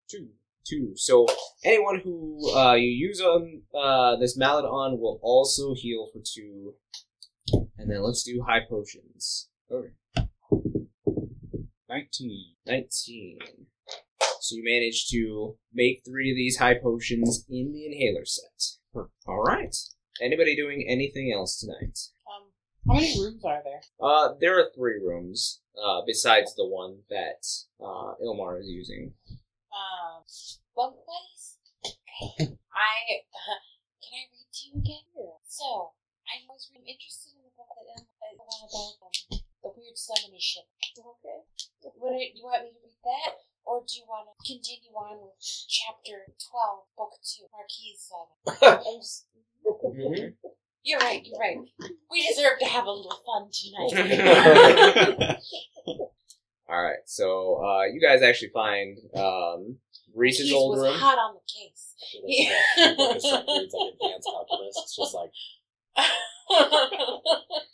[0.09, 0.29] Two.
[0.65, 0.93] Two.
[0.95, 1.27] So
[1.63, 6.75] anyone who uh, you use on uh, this mallet on will also heal for two.
[7.77, 9.49] And then let's do high potions.
[9.71, 9.93] Okay.
[11.89, 12.55] Nineteen.
[12.65, 13.39] 19.
[14.41, 18.77] So you managed to make three of these high potions in the inhaler set.
[19.27, 19.75] All right.
[20.21, 21.99] Anybody doing anything else tonight?
[22.25, 22.47] Um,
[22.87, 23.81] how many rooms are there?
[23.99, 27.45] Uh, there are three rooms uh, besides the one that
[27.79, 29.13] uh, Ilmar is using.
[29.29, 30.23] Um,
[30.75, 31.57] bunk buddies.
[31.85, 32.55] Okay.
[32.73, 32.95] I
[33.35, 33.59] uh,
[34.01, 35.03] can I read to you again?
[35.47, 35.91] So
[36.27, 37.26] I was really interested in
[38.31, 40.67] the book that the one about um, the weird summoning ship.
[40.97, 41.39] Okay.
[41.97, 43.33] Would it, you want me to read that,
[43.65, 45.37] or do you want to continue on with
[45.69, 48.81] chapter twelve, book two, Marquis Saga?
[48.87, 49.27] I'm just-
[50.83, 51.21] You're right.
[51.25, 51.57] You're right.
[52.09, 55.37] We deserve to have a little fun tonight.
[56.69, 59.77] All right, so uh, you guys actually find um,
[60.13, 60.99] Reese's Keys old was room.
[60.99, 61.93] hot on the case.
[62.25, 62.43] It's
[62.77, 64.75] like, like a second, it's like advanced calculus.
[64.83, 65.31] It's just like,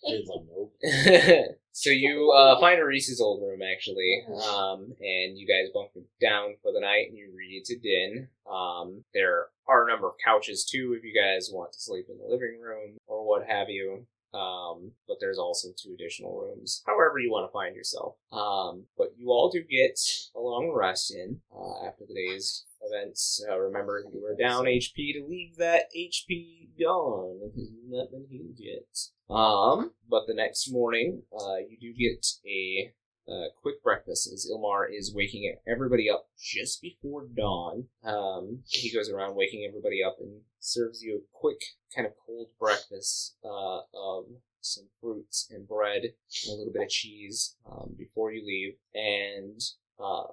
[0.03, 0.73] it's like, nope.
[1.71, 5.91] so you uh, find a Reese's old room actually, um, and you guys bunk
[6.21, 8.27] down for the night and you read to Din.
[8.51, 12.17] Um, there are a number of couches too if you guys want to sleep in
[12.17, 14.05] the living room or what have you.
[14.33, 18.15] Um, but there's also two additional rooms, however you want to find yourself.
[18.31, 19.99] Um, but you all do get
[20.35, 23.43] a long rest in uh, after the day's events.
[23.49, 28.25] Uh, remember, you were down HP to leave that HP gone because you've not been
[28.29, 29.35] healed yet.
[29.35, 32.91] Um, but the next morning, uh, you do get a
[33.27, 37.85] uh, quick breakfast as Ilmar is waking everybody up just before dawn.
[38.03, 41.61] Um, he goes around waking everybody up and serves you a quick,
[41.95, 44.25] kind of cold breakfast uh, of
[44.61, 48.73] some fruits and bread and a little bit of cheese um, before you leave.
[48.93, 49.61] And
[49.99, 50.23] uh,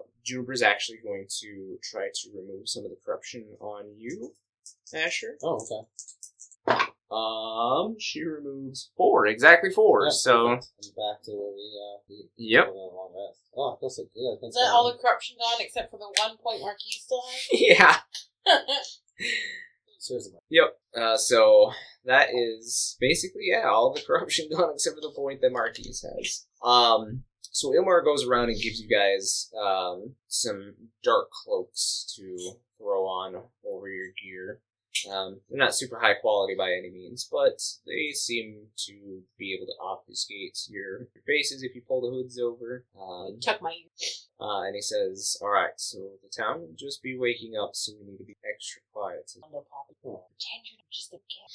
[0.53, 4.35] is actually going to try to remove some of the corruption on you,
[4.95, 5.37] Asher.
[5.43, 5.87] Oh,
[6.67, 6.87] okay.
[7.11, 10.05] Um, she removes four, exactly four.
[10.05, 10.69] Yeah, so, perfect.
[10.85, 12.69] I'm back to where we, uh, we yep.
[12.69, 13.35] were on a.
[13.57, 14.39] Oh, I feel so good.
[14.39, 17.23] I've Is that all the so- corruption gone except for the one point Marquis still
[17.23, 17.61] have?
[17.61, 17.97] Yeah.
[18.47, 19.01] has?
[19.99, 20.39] Seriously.
[20.49, 20.79] Yep.
[20.97, 21.73] Uh, so
[22.05, 26.47] that is basically yeah, all the corruption gone except for the point that Marquis has.
[26.65, 33.05] Um, so Ilmar goes around and gives you guys um, some dark cloaks to throw
[33.07, 33.35] on
[33.67, 34.61] over your gear.
[35.11, 39.67] Um, they're not super high quality by any means, but they seem to be able
[39.67, 42.85] to obfuscate your, your faces if you pull the hoods over.
[43.01, 43.89] Um, Tuck my ear.
[44.41, 47.93] uh, and he says, "All right, so the town will just be waking up, so
[47.99, 49.97] we need to be extra quiet." No problem.
[50.03, 51.51] Pretend you're just a kid.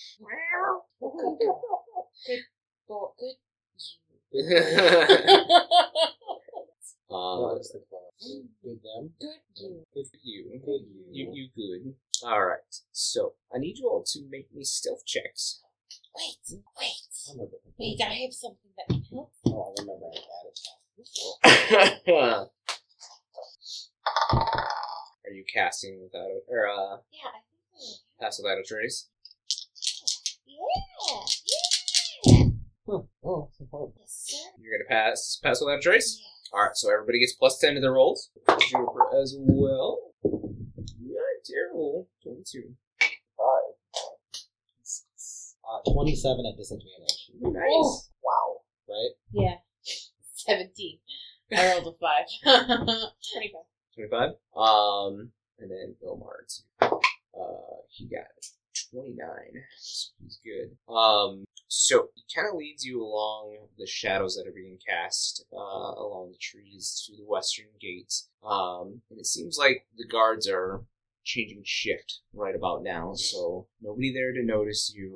[1.02, 1.60] Good.
[2.28, 2.46] Good
[2.88, 3.08] boy.
[3.18, 3.36] Good
[7.10, 7.86] No, uh, I just think.
[8.64, 9.12] Good them.
[9.20, 9.86] Good you.
[9.94, 10.60] good you.
[10.66, 10.82] Good
[11.12, 11.94] You, you good.
[12.24, 12.65] All right.
[12.98, 15.62] So I need you all to make me stealth checks.
[16.16, 16.38] Wait,
[16.80, 16.94] wait,
[17.30, 18.00] I'm a bit- wait.
[18.02, 19.34] I have something that can help.
[19.48, 22.50] Oh, I remember I added that.
[25.26, 29.10] Are you casting without a, or uh, Yeah, I think pass without a trace?
[30.48, 31.26] Yeah,
[32.26, 32.44] yeah.
[33.26, 33.88] Oh, so far.
[34.00, 34.52] Yes, sir.
[34.58, 36.18] You're gonna pass pass without a trace.
[36.22, 36.58] Yeah.
[36.58, 36.78] All right.
[36.78, 38.30] So everybody gets plus ten to their rolls.
[38.48, 40.00] Juniper as well.
[40.24, 42.08] Not terrible.
[42.24, 42.74] Twenty-two.
[43.38, 43.76] Five.
[46.06, 47.32] 27 at disadvantage.
[47.42, 47.64] Nice.
[47.72, 48.02] Oh.
[48.24, 48.62] Wow.
[48.88, 49.12] Right?
[49.32, 49.56] Yeah.
[50.36, 51.00] 17.
[51.52, 52.26] I rolled a 5.
[53.34, 53.62] 25.
[53.96, 54.30] 25.
[54.56, 56.86] Um, and then Ilmar, too.
[57.36, 58.28] Uh, he got
[58.92, 59.28] 29.
[59.80, 60.94] He's good.
[60.94, 65.58] Um, so he kind of leads you along the shadows that are being cast uh,
[65.58, 68.14] along the trees to the western gate.
[68.48, 70.84] Um, and it seems like the guards are
[71.24, 75.15] changing shift right about now, so nobody there to notice you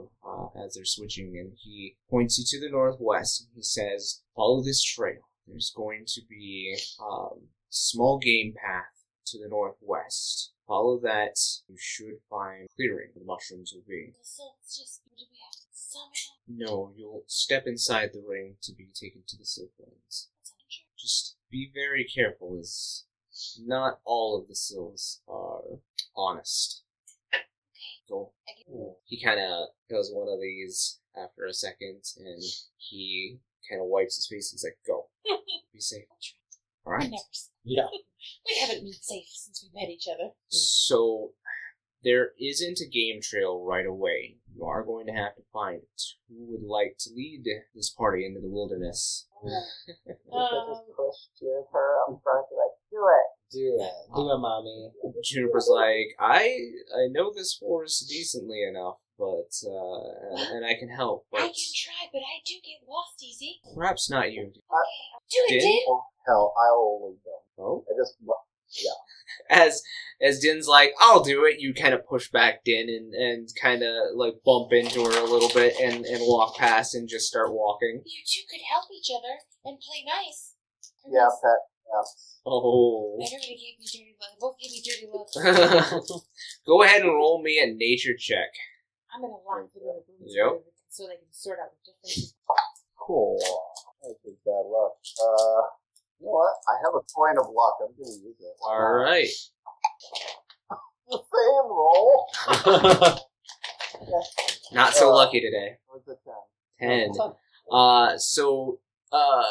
[0.69, 1.37] as they're switching.
[1.37, 5.21] And he points you to the northwest and he says, "Follow this trail.
[5.47, 10.51] There's going to be um, small game path to the northwest.
[10.67, 11.37] Follow that.
[11.67, 13.09] You should find clearing.
[13.15, 14.13] The mushrooms will be.
[14.21, 16.13] So it's just, do we have to summon?
[16.47, 19.69] No, you'll step inside the ring to be taken to the.
[19.77, 20.29] What's
[20.97, 23.05] Just be very careful, as
[23.65, 25.79] not all of the Sylphs are
[26.15, 26.83] honest.
[28.09, 32.41] So I get he kind of does one of these after a second, and
[32.77, 33.37] he
[33.69, 34.51] kind of wipes his face.
[34.51, 35.07] He's like, "Go,
[35.73, 36.05] be safe."
[36.85, 37.09] All I right.
[37.11, 37.23] never.
[37.63, 37.85] Yeah.
[38.45, 40.31] We haven't been safe since we met each other.
[40.49, 41.31] So
[42.03, 44.37] there isn't a game trail right away.
[44.53, 46.01] You are going to have to find it.
[46.27, 47.45] Who would like to lead
[47.75, 49.27] this party into the wilderness?
[49.45, 51.29] I Um, just pushed
[51.71, 53.29] her up front like, do it.
[53.51, 53.91] Do it.
[54.15, 54.91] Do it, mommy.
[55.23, 56.55] Juniper's like, I
[56.95, 61.53] I know this forest decently enough, but uh, and, and I can help, I but
[61.53, 63.59] can try, but I do get lost easy.
[63.75, 64.43] perhaps not you.
[64.43, 65.61] Okay, I'll do it, Did?
[65.61, 65.83] Did.
[65.87, 67.63] Oh, hell, I'll only go.
[67.63, 68.15] Oh, I just,
[68.83, 68.91] yeah.
[69.49, 69.81] as
[70.21, 71.59] as Din's like, I'll do it.
[71.59, 75.29] You kind of push back Din and and kind of like bump into her a
[75.29, 78.01] little bit and and walk past and just start walking.
[78.05, 80.53] You two could help each other and play nice.
[81.09, 82.01] yeah, pet, yeah.
[82.45, 83.19] Oh.
[83.21, 84.35] Everybody gave me dirty looks.
[84.39, 86.11] Both gave me dirty looks.
[86.65, 88.49] Go ahead and roll me a nature check.
[89.13, 90.03] I'm gonna lock them in a room
[90.55, 90.63] Yep.
[90.89, 92.35] so they can sort out the differences.
[92.97, 93.37] Cool.
[94.03, 94.93] That was bad luck.
[95.19, 95.61] Uh,
[96.19, 96.53] you know what?
[96.69, 97.75] I have a coin of luck.
[97.81, 98.55] I'm gonna use it.
[98.63, 99.27] All right.
[101.09, 102.27] The same roll.
[104.71, 105.77] Not so lucky today.
[105.87, 106.15] What's a
[106.79, 107.11] ten?
[107.11, 107.33] Ten.
[107.71, 108.79] Uh, so,
[109.11, 109.43] uh,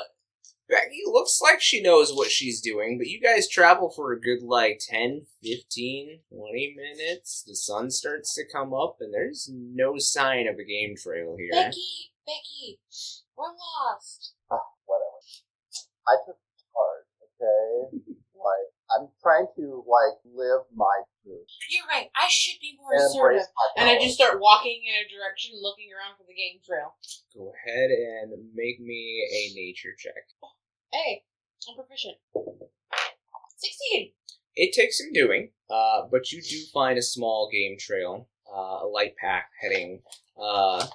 [0.68, 4.42] Becky looks like she knows what she's doing, but you guys travel for a good
[4.42, 7.42] like 10, 15, 20 minutes.
[7.46, 11.50] The sun starts to come up, and there's no sign of a game trail here.
[11.52, 12.80] Becky, Becky,
[13.34, 14.34] we're lost.
[14.50, 15.24] Ah, whatever.
[16.06, 18.04] I took the card, okay?
[18.36, 21.48] like, I'm trying to, like, live my truth.
[21.70, 22.10] You're right.
[22.14, 23.48] I should be more and assertive.
[23.76, 26.92] And I just start walking in a direction, looking around for the game trail.
[27.32, 30.28] Go ahead and make me a nature check.
[30.92, 31.22] Hey,
[31.68, 32.16] I'm proficient.
[33.56, 34.12] 16.
[34.56, 38.86] It takes some doing, uh, but you do find a small game trail, uh, a
[38.86, 40.00] light path heading,
[40.40, 40.86] uh,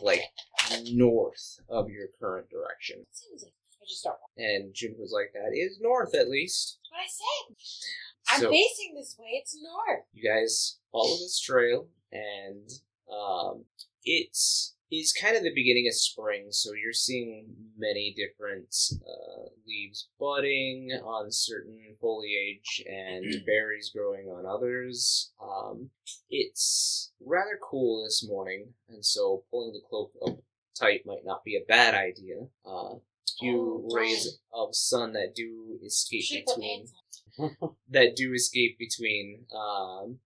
[0.00, 0.20] like
[0.90, 3.06] north of your current direction.
[3.12, 4.44] Seems like I just start walking.
[4.44, 6.78] And Juniper's like, that is north at least.
[6.90, 7.56] What I said.
[8.34, 9.30] I'm So- facing this way.
[9.42, 10.04] It's north.
[10.12, 12.70] you guys follow this trail and
[13.10, 13.64] um,
[14.04, 17.46] it's is kind of the beginning of spring so you're seeing
[17.78, 18.74] many different
[19.06, 25.32] uh, leaves budding on certain foliage and berries growing on others.
[25.42, 25.90] Um,
[26.28, 30.36] it's rather cool this morning and so pulling the cloak up
[30.78, 32.46] tight might not be a bad idea.
[32.64, 32.96] Uh,
[33.40, 36.86] few Oh, rays of sun that do escape between
[37.88, 40.18] that do escape between um,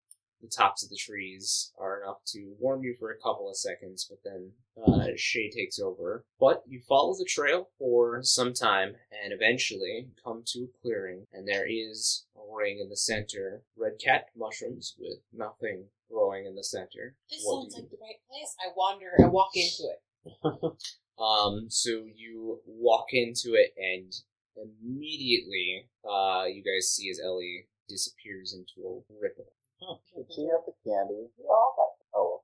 [0.46, 4.06] the tops of the trees are enough to warm you for a couple of seconds,
[4.08, 4.52] but then
[4.86, 6.24] uh, shade takes over.
[6.38, 8.94] But you follow the trail for some time
[9.24, 13.94] and eventually come to a clearing, and there is a ring in the center red
[14.02, 17.16] cat mushrooms with nothing growing in the center.
[17.30, 18.54] This What sounds like the right place.
[18.64, 19.12] I wander.
[19.22, 20.72] I walk into it.
[21.18, 24.12] Um, so you walk into it, and
[24.56, 29.46] immediately, uh, you guys see as Elly disappears into a ripple.
[29.80, 31.28] Did she have the candy?
[31.38, 32.42] We all got Oh,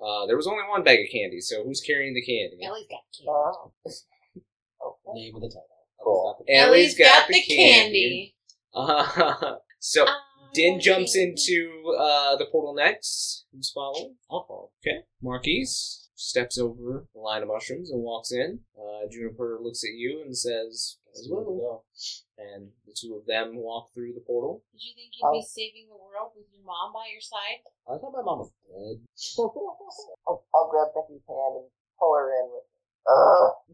[0.00, 2.58] Uh, there was only one bag of candy, so who's carrying the candy?
[2.62, 3.28] Elly's got candy.
[3.28, 3.72] Oh.
[3.86, 5.20] okay.
[5.20, 5.64] Name of the title.
[6.02, 6.44] Cool.
[6.48, 8.34] Elly's got, the candy.
[8.74, 10.18] Uh, so I
[10.52, 13.46] Din jumps into uh, the portal next.
[13.52, 14.14] Who's following?
[14.30, 14.70] I'll follow.
[14.86, 15.04] Okay.
[15.22, 18.60] Marquise steps over the line of mushrooms and walks in.
[18.78, 21.84] Uh, Juniper looks at you and says, "As well."
[22.38, 24.64] And the two of them walk through the portal.
[24.72, 27.62] Did you think you'd be saving the world with your mom by your side?
[27.86, 29.06] I thought my mom was dead.
[30.26, 32.64] I'll, I'll grab Becky's hand and pull her in with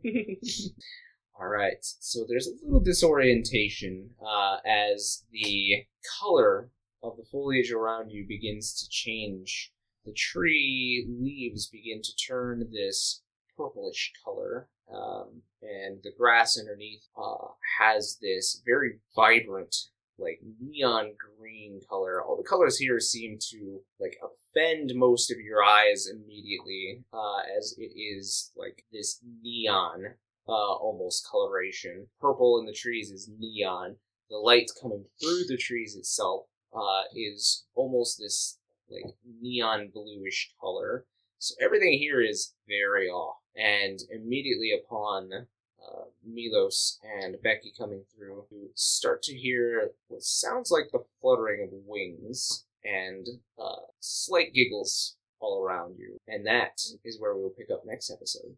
[0.05, 0.41] me.
[1.41, 1.79] All right.
[1.81, 5.87] So there's a little disorientation uh, as the
[6.21, 6.71] color
[7.03, 9.73] of the foliage around you begins to change.
[10.05, 13.23] The tree leaves begin to turn this
[13.57, 17.49] purplish color, um, and the grass underneath uh,
[17.79, 19.77] has this very vibrant,
[20.19, 22.23] like neon green color.
[22.23, 27.75] All the colors here seem to like offend most of your eyes immediately, uh, as
[27.77, 30.15] it is like this neon
[30.49, 32.09] uh, almost coloration.
[32.21, 33.97] Purple in the trees is neon.
[34.31, 38.60] The light coming through the trees itself uh, is almost this
[38.91, 41.07] like neon bluish color.
[41.39, 43.37] So everything here is very off.
[43.57, 50.71] And immediately upon uh, Milos and Becky coming through, you start to hear what sounds
[50.71, 53.27] like the fluttering of wings and
[53.59, 56.19] uh, slight giggles all around you.
[56.29, 58.57] And that is where we will pick up next episode.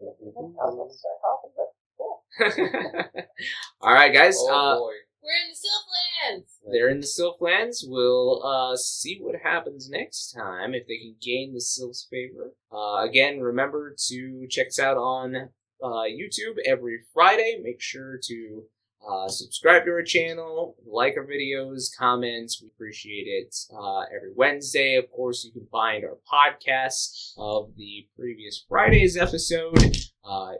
[0.00, 3.22] I was about to start talking, but cool.
[3.80, 4.36] All right, guys.
[4.38, 4.92] Oh uh, boy.
[5.22, 6.72] We're in the Sylphlands.
[6.72, 7.84] they're in the Sylphlands.
[7.86, 12.52] We'll uh, see what happens next time if they can gain the Sylph's favor.
[12.72, 15.36] Uh, again, remember to check us out on
[15.82, 17.60] uh, YouTube every Friday.
[17.62, 18.64] Make sure to
[19.08, 22.60] uh, subscribe to our channel, like our videos, comments.
[22.60, 23.54] We appreciate it.
[23.72, 29.96] Uh, every Wednesday, of course, you can find our podcast of the previous Friday's episode.
[30.24, 30.52] Uh,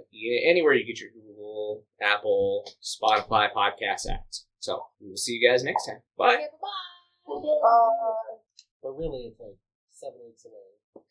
[0.45, 4.45] anywhere you get your Google, Apple, Spotify podcast apps.
[4.63, 5.99] So we will see you guys next time.
[6.17, 6.35] Bye.
[6.35, 6.47] Okay,
[7.27, 7.69] bye-bye.
[7.69, 8.37] Uh,
[8.81, 9.57] But really, it's like
[9.91, 11.03] seven weeks away.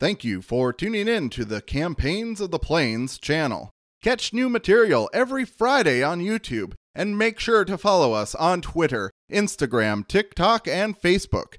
[0.00, 3.70] Thank you for tuning in to the Campaigns of the Plains channel.
[4.02, 9.10] Catch new material every Friday on YouTube and make sure to follow us on Twitter,
[9.30, 11.56] Instagram, TikTok, and Facebook.